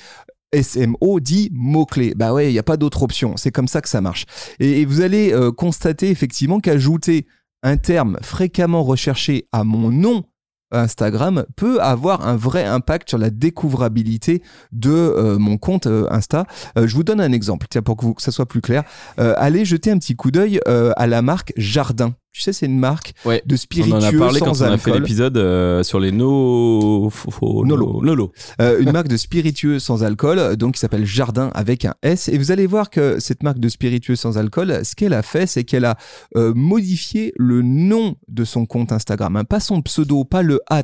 SMO 0.53 1.19
dit 1.19 1.50
mot-clé. 1.53 2.13
Bah 2.15 2.34
ouais, 2.34 2.50
il 2.50 2.53
n'y 2.53 2.60
a 2.60 2.63
pas 2.63 2.77
d'autre 2.77 3.03
option. 3.03 3.38
C'est 3.38 3.51
comme 3.51 3.67
ça 3.67 3.81
que 3.81 3.89
ça 3.89 4.01
marche. 4.01 4.25
Et, 4.60 4.81
et 4.81 4.86
vous 4.86 5.01
allez 5.01 5.31
euh, 5.31 5.51
constater 5.51 6.10
effectivement 6.10 6.60
qu'ajouter 6.60 7.27
un 7.63 7.78
terme 7.78 8.18
fréquemment 8.22 8.84
recherché 8.84 9.48
à 9.51 9.63
mon 9.63 9.92
nom 9.92 10.24
Instagram 10.72 11.46
peut 11.56 11.82
avoir 11.82 12.28
un 12.28 12.36
vrai 12.36 12.63
impact 12.63 13.10
sur 13.10 13.18
la 13.18 13.30
découvrabilité 13.30 14.44
de 14.72 14.92
euh, 14.92 15.38
mon 15.38 15.58
compte 15.58 15.88
euh, 15.88 16.08
Insta. 16.12 16.46
Euh, 16.78 16.88
je 16.88 16.96
vous 16.96 17.04
donne 17.04 17.22
un 17.22 17.32
exemple, 17.32 17.68
tiens, 17.70 17.82
pour 17.82 17.98
que, 17.98 18.13
que 18.13 18.22
ça 18.22 18.32
soit 18.32 18.46
plus 18.46 18.62
clair. 18.62 18.84
Euh, 19.20 19.34
allez 19.38 19.66
jeter 19.66 19.92
un 19.92 19.98
petit 19.98 20.16
coup 20.16 20.32
d'œil 20.32 20.60
euh, 20.68 20.92
à 20.96 21.08
la 21.08 21.22
marque 21.22 21.54
Jardin. 21.58 22.13
Tu 22.31 22.41
sais, 22.41 22.53
c'est 22.53 22.67
une 22.67 22.77
marque 22.79 23.13
Ouais. 23.25 23.41
de 23.45 23.55
On 23.55 23.57
spiritueux 23.57 23.93
en 23.95 24.01
a 24.01 24.12
parlé 24.12 24.39
quand 24.39 24.53
sans 24.53 24.63
on 24.65 24.71
a 24.71 24.77
fait 24.77 24.91
alcool. 24.91 25.01
l'épisode 25.01 25.38
euh, 25.38 25.81
sur 25.83 26.00
les 26.00 26.12
no... 26.12 27.12
Nolo. 27.41 28.01
Nolo. 28.03 28.31
Euh, 28.62 28.79
une 28.79 28.91
marque 28.91 29.07
de 29.07 29.17
spiritueux 29.17 29.79
sans 29.79 30.03
alcool, 30.03 30.38
euh, 30.39 30.55
donc 30.55 30.75
qui 30.75 30.79
s'appelle 30.79 31.05
Jardin 31.05 31.50
avec 31.55 31.86
un 31.86 31.95
S. 32.03 32.29
Et 32.29 32.38
vous 32.38 32.51
allez 32.51 32.67
voir 32.67 32.91
que 32.91 33.19
cette 33.19 33.41
marque 33.41 33.59
de 33.59 33.67
spiritueux 33.67 34.15
sans 34.15 34.38
alcool, 34.38 34.81
ce 34.86 34.95
qu'elle 34.95 35.13
a 35.13 35.24
fait, 35.24 35.48
c'est 35.48 35.63
qu'elle 35.63 35.86
a 35.86 35.98
euh, 36.36 36.53
modifié 36.55 37.33
le 37.38 37.62
nom 37.63 38.15
de 38.27 38.43
son 38.43 38.65
compte 38.67 38.91
Instagram, 38.91 39.36
hein. 39.36 39.43
pas 39.43 39.59
son 39.59 39.81
pseudo, 39.81 40.24
pas 40.24 40.43
le 40.43 40.59
at. 40.69 40.83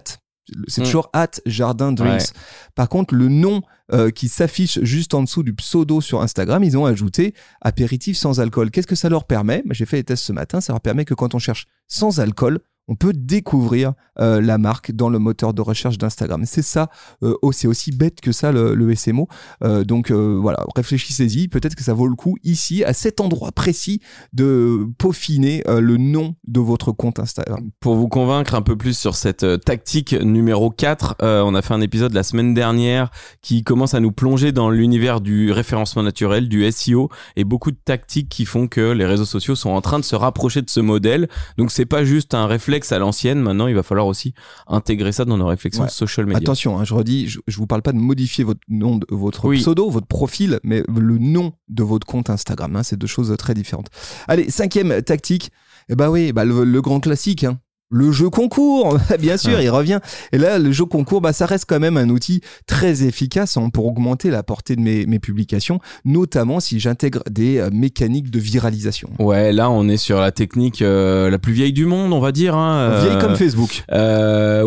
C'est 0.67 0.81
Mm. 0.81 0.85
toujours 0.85 1.09
at 1.13 1.31
Jardin 1.45 1.91
Drinks. 1.91 2.27
Par 2.75 2.87
contre, 2.89 3.15
le 3.15 3.27
nom 3.29 3.61
euh, 3.93 4.09
qui 4.11 4.27
s'affiche 4.29 4.79
juste 4.81 5.13
en 5.13 5.21
dessous 5.23 5.43
du 5.43 5.53
pseudo 5.53 6.01
sur 6.01 6.21
Instagram, 6.21 6.63
ils 6.63 6.77
ont 6.77 6.85
ajouté 6.85 7.33
apéritif 7.61 8.17
sans 8.17 8.39
alcool. 8.39 8.71
Qu'est-ce 8.71 8.87
que 8.87 8.95
ça 8.95 9.09
leur 9.09 9.25
permet? 9.25 9.63
J'ai 9.71 9.85
fait 9.85 9.97
les 9.97 10.03
tests 10.03 10.23
ce 10.23 10.33
matin. 10.33 10.61
Ça 10.61 10.73
leur 10.73 10.81
permet 10.81 11.05
que 11.05 11.13
quand 11.13 11.35
on 11.35 11.39
cherche 11.39 11.67
sans 11.87 12.19
alcool, 12.19 12.59
on 12.87 12.95
peut 12.95 13.13
découvrir 13.13 13.93
euh, 14.19 14.41
la 14.41 14.57
marque 14.57 14.91
dans 14.91 15.09
le 15.09 15.19
moteur 15.19 15.53
de 15.53 15.61
recherche 15.61 15.97
d'Instagram. 15.97 16.43
C'est 16.45 16.61
ça, 16.61 16.89
euh, 17.23 17.35
oh, 17.41 17.51
c'est 17.51 17.67
aussi 17.67 17.91
bête 17.91 18.21
que 18.21 18.31
ça 18.31 18.51
le, 18.51 18.95
SMO. 18.95 19.27
Euh, 19.63 19.83
donc 19.83 20.11
voilà, 20.11 20.65
réfléchissez-y. 20.75 21.47
Peut-être 21.47 21.75
que 21.75 21.83
ça 21.83 21.93
vaut 21.93 22.07
le 22.07 22.15
coup 22.15 22.37
ici, 22.43 22.83
à 22.83 22.93
cet 22.93 23.19
endroit 23.19 23.51
précis, 23.51 24.01
de 24.33 24.87
peaufiner 24.97 25.63
le 25.67 25.97
nom 25.97 26.35
de 26.47 26.59
votre 26.59 26.91
compte 26.91 27.19
Instagram. 27.19 27.71
Pour 27.79 27.95
vous 27.95 28.07
convaincre 28.07 28.55
un 28.55 28.61
peu 28.61 28.75
plus 28.75 28.97
sur 28.97 29.15
cette 29.15 29.45
tactique 29.65 30.13
numéro 30.13 30.69
4, 30.69 31.15
euh, 31.21 31.41
on 31.41 31.55
a 31.55 31.61
fait 31.61 31.73
un 31.73 31.81
épisode 31.81 32.13
la 32.13 32.23
semaine 32.23 32.53
dernière 32.53 33.09
qui 33.41 33.63
commence 33.63 33.93
à 33.93 33.99
nous 33.99 34.11
plonger 34.11 34.51
dans 34.51 34.69
l'univers 34.69 35.21
du 35.21 35.51
référencement 35.51 36.03
naturel, 36.03 36.47
du 36.47 36.69
SEO 36.71 37.09
et 37.35 37.43
beaucoup 37.43 37.71
de 37.71 37.77
tactiques 37.83 38.29
qui 38.29 38.45
font 38.45 38.67
que 38.67 38.91
les 38.91 39.05
réseaux 39.05 39.25
sociaux 39.25 39.55
sont 39.55 39.71
en 39.71 39.81
train 39.81 39.99
de 39.99 40.05
se 40.05 40.15
rapprocher 40.15 40.61
de 40.61 40.69
ce 40.69 40.79
modèle. 40.79 41.27
Donc 41.57 41.71
c'est 41.71 41.85
pas 41.85 42.03
juste 42.03 42.33
un 42.33 42.47
réflexe 42.47 42.74
à 42.91 42.99
l'ancienne, 42.99 43.39
maintenant 43.41 43.67
il 43.67 43.75
va 43.75 43.83
falloir 43.83 44.07
aussi 44.07 44.33
intégrer 44.67 45.11
ça 45.11 45.25
dans 45.25 45.37
nos 45.37 45.47
réflexions 45.47 45.83
Ouais. 45.83 45.89
social 45.89 46.25
media. 46.25 46.39
Attention, 46.39 46.77
hein, 46.79 46.83
je 46.83 46.93
redis, 46.93 47.27
je, 47.27 47.39
je 47.47 47.57
vous 47.57 47.67
parle 47.67 47.81
pas 47.81 47.91
de 47.93 47.97
modifier 47.97 48.43
votre 48.43 48.61
nom, 48.69 48.97
de, 48.97 49.05
votre 49.09 49.45
Oui. 49.45 49.59
pseudo, 49.59 49.89
votre 49.89 50.07
profil, 50.07 50.59
mais 50.63 50.83
le 50.87 51.17
nom 51.17 51.53
de 51.69 51.83
votre 51.83 52.05
compte 52.05 52.29
Instagram. 52.29 52.75
hein, 52.75 52.83
c'est 52.83 52.97
deux 52.97 53.07
choses 53.07 53.35
très 53.37 53.53
différentes. 53.53 53.87
Allez, 54.27 54.49
cinquième 54.49 55.01
tactique. 55.01 55.51
Eh 55.89 55.95
ben 55.95 56.09
oui, 56.09 56.31
bah 56.33 56.45
le, 56.45 56.63
le 56.63 56.81
grand 56.81 56.99
classique. 56.99 57.43
hein. 57.43 57.59
Le 57.91 58.11
jeu 58.11 58.29
concours, 58.31 58.97
bien 59.19 59.37
sûr, 59.37 59.53
Ouais. 59.57 59.65
il 59.65 59.69
revient. 59.69 59.99
Et 60.31 60.37
là, 60.39 60.57
le 60.57 60.71
jeu 60.71 60.85
concours, 60.85 61.21
bah, 61.21 61.33
ça 61.33 61.45
reste 61.45 61.65
quand 61.67 61.79
même 61.79 61.97
un 61.97 62.09
outil 62.09 62.41
très 62.65 63.03
efficace 63.03 63.57
hein, 63.57 63.69
pour 63.71 63.85
augmenter 63.85 64.31
la 64.31 64.41
portée 64.41 64.75
de 64.75 64.81
mes, 64.81 65.05
mes 65.05 65.19
publications, 65.19 65.79
notamment 66.03 66.59
si 66.59 66.79
j'intègre 66.79 67.21
des 67.29 67.59
euh, 67.59 67.69
mécaniques 67.71 68.31
de 68.31 68.39
viralisation. 68.39 69.09
Ouais, 69.19 69.53
là 69.53 69.69
on 69.69 69.87
est 69.87 69.97
sur 69.97 70.19
la 70.19 70.31
technique 70.31 70.81
euh, 70.81 71.29
la 71.29 71.37
plus 71.37 71.53
vieille 71.53 71.73
du 71.73 71.85
monde, 71.85 72.11
on 72.11 72.19
va 72.19 72.31
dire. 72.31 72.55
Hein, 72.55 73.01
Vieille 73.01 73.15
Euh, 73.17 73.21
comme 73.21 73.35
Facebook. 73.35 73.83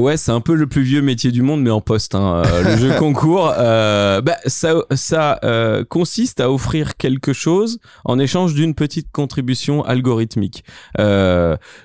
Ouais, 0.00 0.16
c'est 0.16 0.30
un 0.32 0.40
peu 0.40 0.54
le 0.54 0.68
plus 0.68 0.82
vieux 0.82 1.02
métier 1.02 1.32
du 1.32 1.42
monde, 1.42 1.60
mais 1.62 1.70
en 1.70 1.80
poste. 1.80 2.14
Hein. 2.14 2.42
Le 2.64 2.76
jeu 2.76 2.92
concours, 2.98 3.46
bah, 3.56 4.22
ça, 4.46 4.74
ça 4.94 5.40
consiste 5.88 6.38
à 6.40 6.50
offrir 6.52 6.96
quelque 6.96 7.32
chose 7.32 7.80
en 8.04 8.18
échange 8.20 8.54
d'une 8.54 8.74
petite 8.74 9.10
contribution 9.10 9.82
algorithmique. 9.84 10.62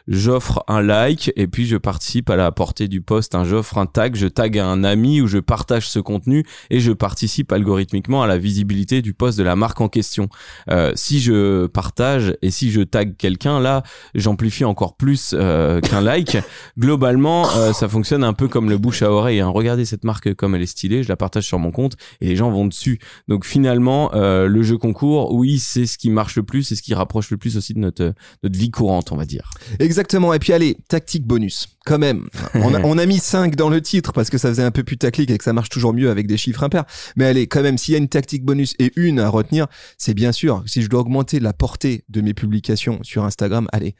J'offre 0.07 0.63
un 0.67 0.81
like 0.81 1.22
et 1.35 1.47
puis 1.47 1.65
je 1.65 1.77
participe 1.77 2.29
à 2.29 2.35
la 2.35 2.51
portée 2.51 2.87
du 2.87 3.01
post. 3.01 3.35
Hein. 3.35 3.43
J'offre 3.43 3.77
un 3.77 3.85
tag, 3.85 4.15
je 4.15 4.27
tag 4.27 4.57
à 4.57 4.67
un 4.67 4.83
ami 4.83 5.21
ou 5.21 5.27
je 5.27 5.37
partage 5.39 5.89
ce 5.89 5.99
contenu 5.99 6.45
et 6.69 6.79
je 6.79 6.91
participe 6.91 7.51
algorithmiquement 7.51 8.23
à 8.23 8.27
la 8.27 8.37
visibilité 8.37 9.01
du 9.01 9.13
post 9.13 9.37
de 9.37 9.43
la 9.43 9.55
marque 9.55 9.81
en 9.81 9.89
question. 9.89 10.29
Euh, 10.69 10.91
si 10.95 11.19
je 11.19 11.67
partage 11.67 12.35
et 12.41 12.51
si 12.51 12.71
je 12.71 12.81
tag 12.81 13.15
quelqu'un, 13.17 13.59
là, 13.59 13.83
j'amplifie 14.15 14.65
encore 14.65 14.97
plus 14.97 15.33
euh, 15.33 15.79
qu'un 15.81 16.01
like 16.01 16.37
globalement, 16.77 17.49
euh, 17.55 17.73
ça 17.73 17.87
fonctionne 17.87 18.23
un 18.23 18.33
peu 18.33 18.47
comme 18.47 18.69
le 18.69 18.77
bouche 18.77 19.01
à 19.01 19.11
oreille. 19.11 19.39
hein. 19.39 19.49
Regardez 19.49 19.85
cette 19.85 20.03
marque 20.03 20.33
comme 20.33 20.55
elle 20.55 20.61
est 20.61 20.65
stylée, 20.65 21.03
je 21.03 21.09
la 21.09 21.17
partage 21.17 21.45
sur 21.45 21.59
mon 21.59 21.71
compte 21.71 21.93
et 22.21 22.27
les 22.27 22.35
gens 22.35 22.49
vont 22.51 22.65
dessus. 22.65 22.99
Donc 23.27 23.45
finalement, 23.45 24.11
euh, 24.13 24.47
le 24.47 24.63
jeu 24.63 24.77
concours, 24.77 25.33
oui, 25.33 25.59
c'est 25.59 25.85
ce 25.85 25.97
qui 25.97 26.09
marche 26.09 26.35
le 26.35 26.43
plus, 26.43 26.63
c'est 26.63 26.75
ce 26.75 26.81
qui 26.81 26.93
rapproche 26.93 27.29
le 27.31 27.37
plus 27.37 27.57
aussi 27.57 27.73
de 27.73 27.79
notre 27.79 28.13
notre 28.41 28.57
vie 28.57 28.71
courante, 28.71 29.11
on 29.11 29.15
va 29.15 29.25
dire. 29.25 29.51
Exactement. 29.79 30.33
Et 30.33 30.39
puis 30.39 30.53
allez, 30.53 30.77
tactique 30.87 31.12
bonus. 31.21 31.67
Quand 31.85 31.99
même. 31.99 32.27
On 32.55 32.97
a, 32.97 33.05
mis 33.05 33.19
5 33.19 33.55
dans 33.55 33.69
le 33.69 33.81
titre 33.81 34.13
parce 34.13 34.29
que 34.29 34.37
ça 34.37 34.49
faisait 34.49 34.63
un 34.63 34.71
peu 34.71 34.83
putaclic 34.83 35.29
et 35.29 35.37
que 35.37 35.43
ça 35.43 35.53
marche 35.53 35.69
toujours 35.69 35.93
mieux 35.93 36.09
avec 36.09 36.27
des 36.27 36.37
chiffres 36.37 36.63
impairs. 36.63 36.85
Mais 37.15 37.25
allez, 37.25 37.47
quand 37.47 37.61
même, 37.61 37.77
s'il 37.77 37.91
y 37.93 37.95
a 37.95 37.97
une 37.97 38.07
tactique 38.07 38.43
bonus 38.43 38.73
et 38.79 38.91
une 38.95 39.19
à 39.19 39.29
retenir, 39.29 39.67
c'est 39.97 40.13
bien 40.13 40.31
sûr, 40.31 40.63
si 40.65 40.81
je 40.81 40.89
dois 40.89 41.01
augmenter 41.01 41.39
la 41.39 41.53
portée 41.53 42.05
de 42.09 42.21
mes 42.21 42.33
publications 42.33 42.99
sur 43.03 43.25
Instagram, 43.25 43.67
allez. 43.71 43.95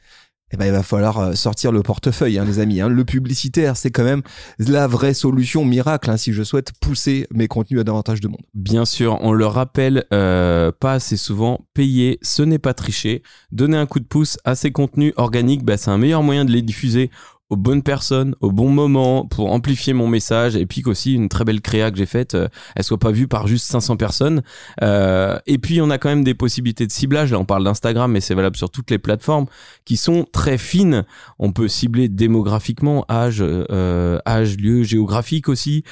Eh 0.53 0.57
ben, 0.57 0.67
il 0.67 0.71
va 0.71 0.83
falloir 0.83 1.17
euh, 1.17 1.33
sortir 1.33 1.71
le 1.71 1.81
portefeuille, 1.81 2.37
hein, 2.37 2.45
les 2.45 2.59
amis. 2.59 2.79
hein. 2.79 2.87
Le 2.87 3.03
publicitaire, 3.03 3.75
c'est 3.75 3.89
quand 3.89 4.03
même 4.03 4.21
la 4.59 4.85
vraie 4.85 5.15
solution 5.15 5.65
miracle 5.65 6.11
hein, 6.11 6.17
si 6.17 6.31
je 6.31 6.43
souhaite 6.43 6.71
pousser 6.79 7.25
mes 7.33 7.47
contenus 7.47 7.81
à 7.81 7.83
davantage 7.83 8.21
de 8.21 8.27
monde. 8.27 8.41
Bien 8.53 8.85
sûr, 8.85 9.17
on 9.21 9.31
le 9.33 9.47
rappelle 9.47 10.05
euh, 10.13 10.71
pas 10.71 10.93
assez 10.93 11.17
souvent, 11.17 11.65
payer, 11.73 12.19
ce 12.21 12.43
n'est 12.43 12.59
pas 12.59 12.75
tricher. 12.75 13.23
Donner 13.51 13.77
un 13.77 13.87
coup 13.87 13.99
de 13.99 14.05
pouce 14.05 14.37
à 14.45 14.53
ces 14.53 14.71
contenus 14.71 15.13
organiques, 15.17 15.65
bah, 15.65 15.75
c'est 15.77 15.89
un 15.89 15.97
meilleur 15.97 16.21
moyen 16.21 16.45
de 16.45 16.51
les 16.51 16.61
diffuser 16.61 17.09
aux 17.53 17.55
bonnes 17.55 17.83
personnes, 17.83 18.35
au 18.41 18.51
bon 18.51 18.69
moment, 18.69 19.27
pour 19.27 19.51
amplifier 19.51 19.93
mon 19.93 20.07
message, 20.07 20.55
et 20.55 20.65
puis 20.65 20.81
qu'aussi 20.81 21.13
une 21.13 21.29
très 21.29 21.45
belle 21.45 21.61
créa 21.61 21.91
que 21.91 21.97
j'ai 21.97 22.07
faite, 22.07 22.33
euh, 22.33 22.47
elle 22.75 22.83
soit 22.83 22.97
pas 22.97 23.11
vue 23.11 23.27
par 23.27 23.45
juste 23.45 23.67
500 23.67 23.95
personnes. 23.95 24.41
Euh, 24.81 25.37
et 25.45 25.59
puis 25.59 25.79
on 25.81 25.91
a 25.91 25.99
quand 25.99 26.09
même 26.09 26.23
des 26.23 26.33
possibilités 26.33 26.87
de 26.87 26.91
ciblage, 26.91 27.31
là 27.31 27.39
on 27.39 27.45
parle 27.45 27.63
d'Instagram, 27.63 28.11
mais 28.11 28.21
c'est 28.21 28.33
valable 28.33 28.55
sur 28.55 28.71
toutes 28.71 28.89
les 28.89 28.97
plateformes, 28.97 29.45
qui 29.85 29.97
sont 29.97 30.25
très 30.31 30.57
fines. 30.57 31.05
On 31.37 31.51
peut 31.51 31.67
cibler 31.67 32.09
démographiquement, 32.09 33.05
âge, 33.07 33.37
euh, 33.41 34.17
âge, 34.27 34.57
lieu 34.57 34.81
géographique 34.81 35.47
aussi, 35.47 35.83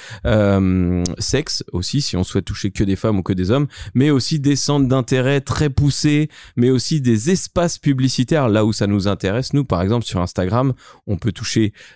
sexe 1.20 1.64
aussi, 1.74 2.02
si 2.02 2.18
on 2.18 2.24
souhaite 2.24 2.46
toucher 2.46 2.72
que 2.72 2.84
des 2.84 2.96
femmes 2.96 3.20
ou 3.20 3.24
que 3.24 3.34
des 3.34 3.52
hommes, 3.52 3.68
mais 3.94 4.10
aussi 4.10 4.40
des 4.40 4.56
centres 4.56 4.88
d'intérêt 4.88 5.42
très 5.42 5.70
poussés, 5.70 6.28
mais 6.56 6.72
aussi 6.72 7.02
des 7.02 7.30
espaces 7.30 7.78
publicitaires 7.78 8.50
là 8.50 8.66
où 8.66 8.74
ça 8.74 8.88
nous 8.88 9.08
intéresse. 9.08 9.54
Nous, 9.54 9.64
par 9.64 9.84
exemple, 9.84 10.06
sur 10.06 10.22
Instagram, 10.22 10.74
on 11.06 11.18
peut 11.18 11.32
toucher 11.32 11.51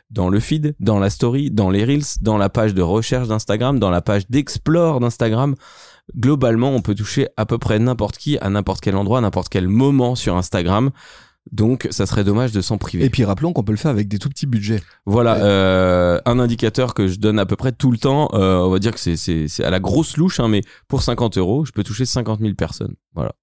dans 0.10 0.30
le 0.30 0.40
feed, 0.40 0.76
dans 0.80 1.00
la 1.00 1.10
story, 1.10 1.52
dans 1.52 1.70
les 1.70 1.84
reels, 1.84 2.04
dans 2.22 2.38
la 2.38 2.50
page 2.50 2.74
de 2.74 2.82
recherche 2.82 3.28
d'Instagram, 3.28 3.80
dans 3.80 3.90
la 3.92 4.02
page 4.02 4.28
d'explore 4.30 5.00
d'Instagram. 5.00 5.56
Globalement, 6.16 6.72
on 6.72 6.82
peut 6.82 6.96
toucher 6.96 7.28
à 7.38 7.46
peu 7.46 7.58
près 7.58 7.80
n'importe 7.80 8.18
qui, 8.18 8.38
à 8.40 8.50
n'importe 8.50 8.82
quel 8.82 8.96
endroit, 8.96 9.18
à 9.18 9.22
n'importe 9.22 9.50
quel 9.50 9.68
moment 9.68 10.16
sur 10.16 10.36
Instagram. 10.38 10.92
Donc, 11.52 11.88
ça 11.92 12.06
serait 12.08 12.24
dommage 12.24 12.52
de 12.54 12.62
s'en 12.62 12.78
priver. 12.80 13.06
Et 13.06 13.10
puis 13.12 13.24
rappelons 13.24 13.54
qu'on 13.54 13.64
peut 13.64 13.72
le 13.72 13.78
faire 13.78 13.92
avec 13.92 14.08
des 14.08 14.18
tout 14.18 14.30
petits 14.30 14.48
budgets. 14.48 14.82
Voilà, 15.06 15.36
Ouais. 15.36 15.42
euh, 15.44 16.20
un 16.26 16.40
indicateur 16.40 16.94
que 16.96 17.08
je 17.08 17.20
donne 17.20 17.38
à 17.38 17.46
peu 17.46 17.56
près 17.56 17.72
tout 17.72 17.92
le 17.92 17.98
temps. 18.00 18.30
euh, 18.34 18.58
on 18.62 18.70
va 18.72 18.80
dire 18.80 18.94
que 18.94 19.00
c'est 19.00 19.64
à 19.64 19.70
la 19.70 19.80
grosse 19.80 20.18
louche, 20.18 20.40
hein, 20.40 20.48
mais 20.48 20.62
pour 20.88 21.04
50 21.04 21.38
euros, 21.38 21.64
je 21.66 21.72
peux 21.72 21.84
toucher 21.84 22.06
50 22.06 22.40
000 22.40 22.54
personnes. 22.56 22.96
Voilà, 23.14 23.34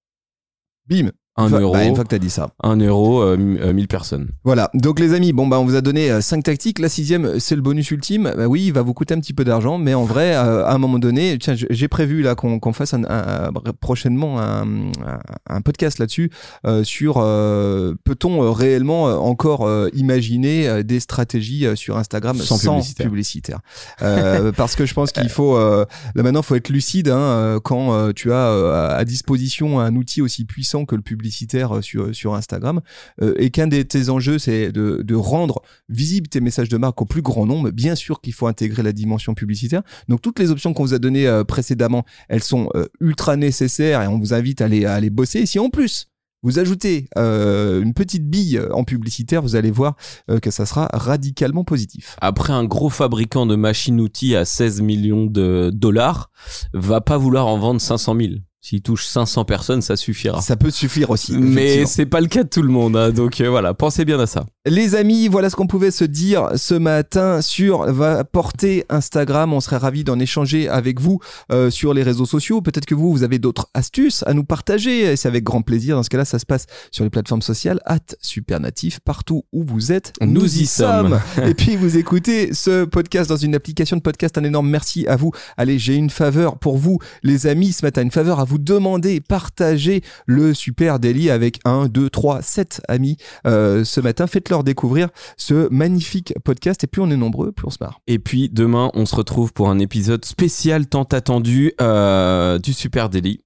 Bim. 0.88 1.11
Un 1.36 1.44
Une 1.44 1.48
fois- 1.50 1.60
euro, 1.60 1.72
bah, 1.72 1.84
une 1.84 1.94
fois 1.94 2.04
que 2.04 2.10
t'as 2.10 2.18
dit 2.18 2.28
ça. 2.28 2.50
un 2.62 2.76
euro, 2.76 3.22
euh, 3.22 3.36
euh, 3.38 3.72
1000 3.72 3.88
personnes. 3.88 4.28
Voilà. 4.44 4.68
Donc 4.74 5.00
les 5.00 5.14
amis, 5.14 5.32
bon 5.32 5.46
bah 5.46 5.58
on 5.58 5.64
vous 5.64 5.76
a 5.76 5.80
donné 5.80 6.10
euh, 6.10 6.20
cinq 6.20 6.44
tactiques. 6.44 6.78
La 6.78 6.90
sixième, 6.90 7.40
c'est 7.40 7.56
le 7.56 7.62
bonus 7.62 7.90
ultime. 7.90 8.30
Bah 8.36 8.46
oui, 8.48 8.64
il 8.66 8.72
va 8.74 8.82
vous 8.82 8.92
coûter 8.92 9.14
un 9.14 9.20
petit 9.20 9.32
peu 9.32 9.42
d'argent, 9.42 9.78
mais 9.78 9.94
en 9.94 10.04
vrai, 10.04 10.34
euh, 10.36 10.66
à 10.66 10.74
un 10.74 10.78
moment 10.78 10.98
donné, 10.98 11.38
tiens, 11.38 11.54
j'ai 11.56 11.88
prévu 11.88 12.20
là 12.20 12.34
qu'on 12.34 12.72
fasse 12.74 12.92
un, 12.92 13.04
un- 13.04 13.46
un- 13.48 13.52
prochainement 13.80 14.38
un, 14.40 15.60
podcast 15.64 15.98
là-dessus 15.98 16.30
euh, 16.66 16.84
sur 16.84 17.14
euh, 17.18 17.94
peut-on 18.04 18.42
euh, 18.42 18.50
réellement 18.50 19.08
euh, 19.08 19.14
encore 19.16 19.66
euh, 19.66 19.88
imaginer 19.94 20.68
euh, 20.68 20.82
des 20.82 21.00
stratégies 21.00 21.66
euh, 21.66 21.76
sur 21.76 21.96
Instagram 21.96 22.36
Sans 22.36 22.58
sans, 22.58 22.72
publicitaire. 22.74 23.06
publicitaire? 23.06 23.58
Euh, 24.02 24.52
parce 24.56 24.76
que 24.76 24.84
je 24.84 24.92
pense 24.92 25.12
qu'il 25.12 25.28
faut 25.30 25.56
euh, 25.56 25.86
là 26.14 26.22
maintenant 26.22 26.42
faut 26.42 26.56
être 26.56 26.68
lucide 26.68 27.08
hein, 27.08 27.16
euh, 27.18 27.60
quand 27.60 27.94
euh, 27.94 28.12
tu 28.12 28.32
as 28.32 28.48
euh, 28.48 28.98
à 28.98 29.04
disposition 29.06 29.80
un 29.80 29.94
outil 29.96 30.20
aussi 30.20 30.44
puissant 30.44 30.84
que 30.84 30.94
le 30.94 31.00
publicitaire 31.00 31.21
publicitaire 31.22 31.76
euh, 31.76 31.82
sur, 31.82 32.12
sur 32.14 32.35
Instagram 32.35 32.80
euh, 33.22 33.35
et 33.38 33.50
qu'un 33.50 33.68
de 33.68 33.80
tes 33.82 34.08
enjeux, 34.08 34.40
c'est 34.40 34.72
de, 34.72 35.14
rendre 35.14 35.62
visibles 35.88 36.26
tes 36.26 36.40
messages 36.40 36.68
de 36.68 36.76
marque 36.76 37.00
au 37.00 37.04
plus 37.04 37.22
grand 37.22 37.46
nombre. 37.46 37.70
Bien 37.70 37.94
sûr 37.94 38.20
qu'il 38.20 38.32
faut 38.32 38.48
intégrer 38.48 38.82
la 38.82 38.92
dimension 38.92 39.35
publicitaire. 39.35 39.82
Donc 40.08 40.20
toutes 40.20 40.40
les 40.40 40.50
options 40.50 40.72
qu'on 40.72 40.82
vous 40.82 40.94
a 40.94 40.98
données 40.98 41.28
euh, 41.28 41.44
précédemment, 41.44 42.04
elles 42.28 42.42
sont 42.42 42.68
euh, 42.74 42.87
ultra 43.00 43.37
nécessaires 43.37 44.02
et 44.02 44.08
on 44.08 44.18
vous 44.18 44.35
invite 44.35 44.62
à 44.62 44.64
aller 44.64 45.11
bosser. 45.11 45.40
Et 45.40 45.46
si 45.46 45.61
en 45.61 45.70
plus, 45.70 46.08
vous 46.42 46.58
ajoutez 46.58 47.08
euh, 47.16 47.80
une 47.82 47.94
petite 47.94 48.28
bille 48.28 48.61
en 48.72 48.82
publicitaire, 48.82 49.42
vous 49.42 49.54
allez 49.54 49.70
voir 49.70 49.94
euh, 50.28 50.40
que 50.40 50.50
ça 50.50 50.66
sera 50.66 50.88
radicalement 50.92 51.62
positif. 51.62 52.16
Après, 52.20 52.52
un 52.52 52.64
gros 52.64 52.90
fabricant 52.90 53.46
de 53.46 53.54
machines-outils 53.54 54.35
à 54.35 54.44
16 54.44 54.80
millions 54.80 55.26
de 55.26 55.70
dollars 55.72 56.30
va 56.74 57.00
pas 57.00 57.16
vouloir 57.16 57.46
en 57.46 57.58
vendre 57.58 57.80
500 57.80 58.16
000. 58.18 58.32
S'il 58.64 58.81
touche 58.81 59.07
500 59.07 59.44
personnes, 59.44 59.83
ça 59.83 59.96
suffira. 59.96 60.40
Ça 60.40 60.55
peut 60.55 60.70
suffire 60.70 61.11
aussi. 61.11 61.37
Mais 61.37 61.85
c'est 61.85 62.07
pas 62.07 62.20
le 62.20 62.29
cas 62.29 62.44
de 62.44 62.48
tout 62.48 62.62
le 62.62 62.68
monde, 62.68 62.96
hein, 62.96 63.11
donc 63.11 63.40
euh, 63.40 63.51
voilà, 63.51 63.75
pensez 63.75 64.05
bien 64.05 64.20
à 64.20 64.27
ça. 64.27 64.46
Les 64.64 64.94
amis, 64.94 65.27
voilà 65.27 65.51
ce 65.51 65.57
qu'on 65.57 65.66
pouvait 65.66 65.90
se 65.90 66.05
dire 66.05 66.51
ce 66.55 66.75
matin 66.75 67.42
sur 67.42 67.92
va 67.92 68.22
porter 68.22 68.85
Instagram. 68.88 69.53
On 69.53 69.59
serait 69.59 69.79
ravis 69.79 70.05
d'en 70.05 70.20
échanger 70.20 70.68
avec 70.68 71.01
vous 71.01 71.18
euh, 71.51 71.70
sur 71.70 71.92
les 71.92 72.05
réseaux 72.05 72.25
sociaux. 72.25 72.62
Peut-être 72.62 72.87
que 72.87 72.94
vous, 72.94 73.11
vous 73.11 73.25
avez 73.25 73.40
d'autres 73.40 73.68
astuces 73.75 74.22
à 74.29 74.33
nous 74.33 74.44
partager. 74.44 75.16
C'est 75.16 75.27
avec 75.27 75.42
grand 75.42 75.62
plaisir. 75.62 75.96
Dans 75.96 76.05
ce 76.05 76.11
cas-là, 76.11 76.25
ça 76.25 76.38
se 76.38 76.46
passe 76.46 76.66
sur 76.92 77.03
les 77.03 77.11
plateformes 77.11 77.42
sociales, 77.42 77.81
at 77.85 77.98
Supernatif, 78.20 79.01
partout 79.01 79.42
où 79.51 79.64
vous 79.64 79.90
êtes. 79.90 80.12
Nous 80.20 80.61
y 80.61 80.66
sommes. 80.66 81.18
Et 81.44 81.55
puis 81.55 81.75
vous 81.75 81.96
écoutez 81.96 82.55
ce 82.55 82.85
podcast 82.85 83.29
dans 83.29 83.37
une 83.37 83.57
application 83.57 83.96
de 83.96 84.03
podcast. 84.03 84.38
Un 84.38 84.44
énorme 84.44 84.70
merci 84.70 85.05
à 85.09 85.16
vous. 85.16 85.33
Allez, 85.57 85.81
j'ai 85.81 85.96
une 85.96 86.11
faveur 86.11 86.61
pour 86.61 86.79
vous, 86.79 87.01
les 87.25 87.48
amis, 87.48 87.72
ce 87.72 87.85
matin. 87.85 88.03
Une 88.03 88.12
faveur 88.12 88.38
à 88.38 88.44
vous 88.44 88.51
demander. 88.58 89.20
Partagez 89.20 90.02
le 90.26 90.54
Super 90.54 90.98
Daily 90.98 91.30
avec 91.30 91.60
un, 91.64 91.86
deux, 91.86 92.10
trois, 92.10 92.42
sept 92.42 92.80
amis 92.88 93.16
euh, 93.46 93.84
ce 93.84 94.00
matin. 94.00 94.26
Faites-leur 94.26 94.64
découvrir 94.64 95.08
ce 95.36 95.68
magnifique 95.72 96.34
podcast. 96.44 96.84
Et 96.84 96.86
plus 96.86 97.02
on 97.02 97.10
est 97.10 97.16
nombreux, 97.16 97.52
plus 97.52 97.66
on 97.66 97.70
se 97.70 97.78
marre. 97.80 98.00
Et 98.06 98.18
puis 98.18 98.48
demain, 98.50 98.90
on 98.94 99.06
se 99.06 99.14
retrouve 99.16 99.52
pour 99.52 99.68
un 99.70 99.78
épisode 99.78 100.24
spécial 100.24 100.86
tant 100.86 101.04
attendu 101.04 101.72
euh, 101.80 102.58
du 102.58 102.72
Super 102.72 103.08
Daily. 103.08 103.40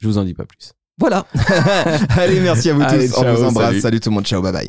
Je 0.00 0.08
vous 0.08 0.18
en 0.18 0.24
dis 0.24 0.34
pas 0.34 0.44
plus. 0.46 0.72
Voilà. 0.98 1.26
Allez, 2.16 2.40
merci 2.40 2.70
à 2.70 2.74
vous 2.74 2.82
Allez, 2.82 3.08
tous. 3.08 3.18
on 3.18 3.34
vous 3.34 3.44
embrasse. 3.44 3.66
salut. 3.68 3.80
salut 3.80 4.00
tout 4.00 4.10
le 4.10 4.14
monde. 4.14 4.26
Ciao, 4.26 4.42
bye 4.42 4.52
bye. 4.52 4.68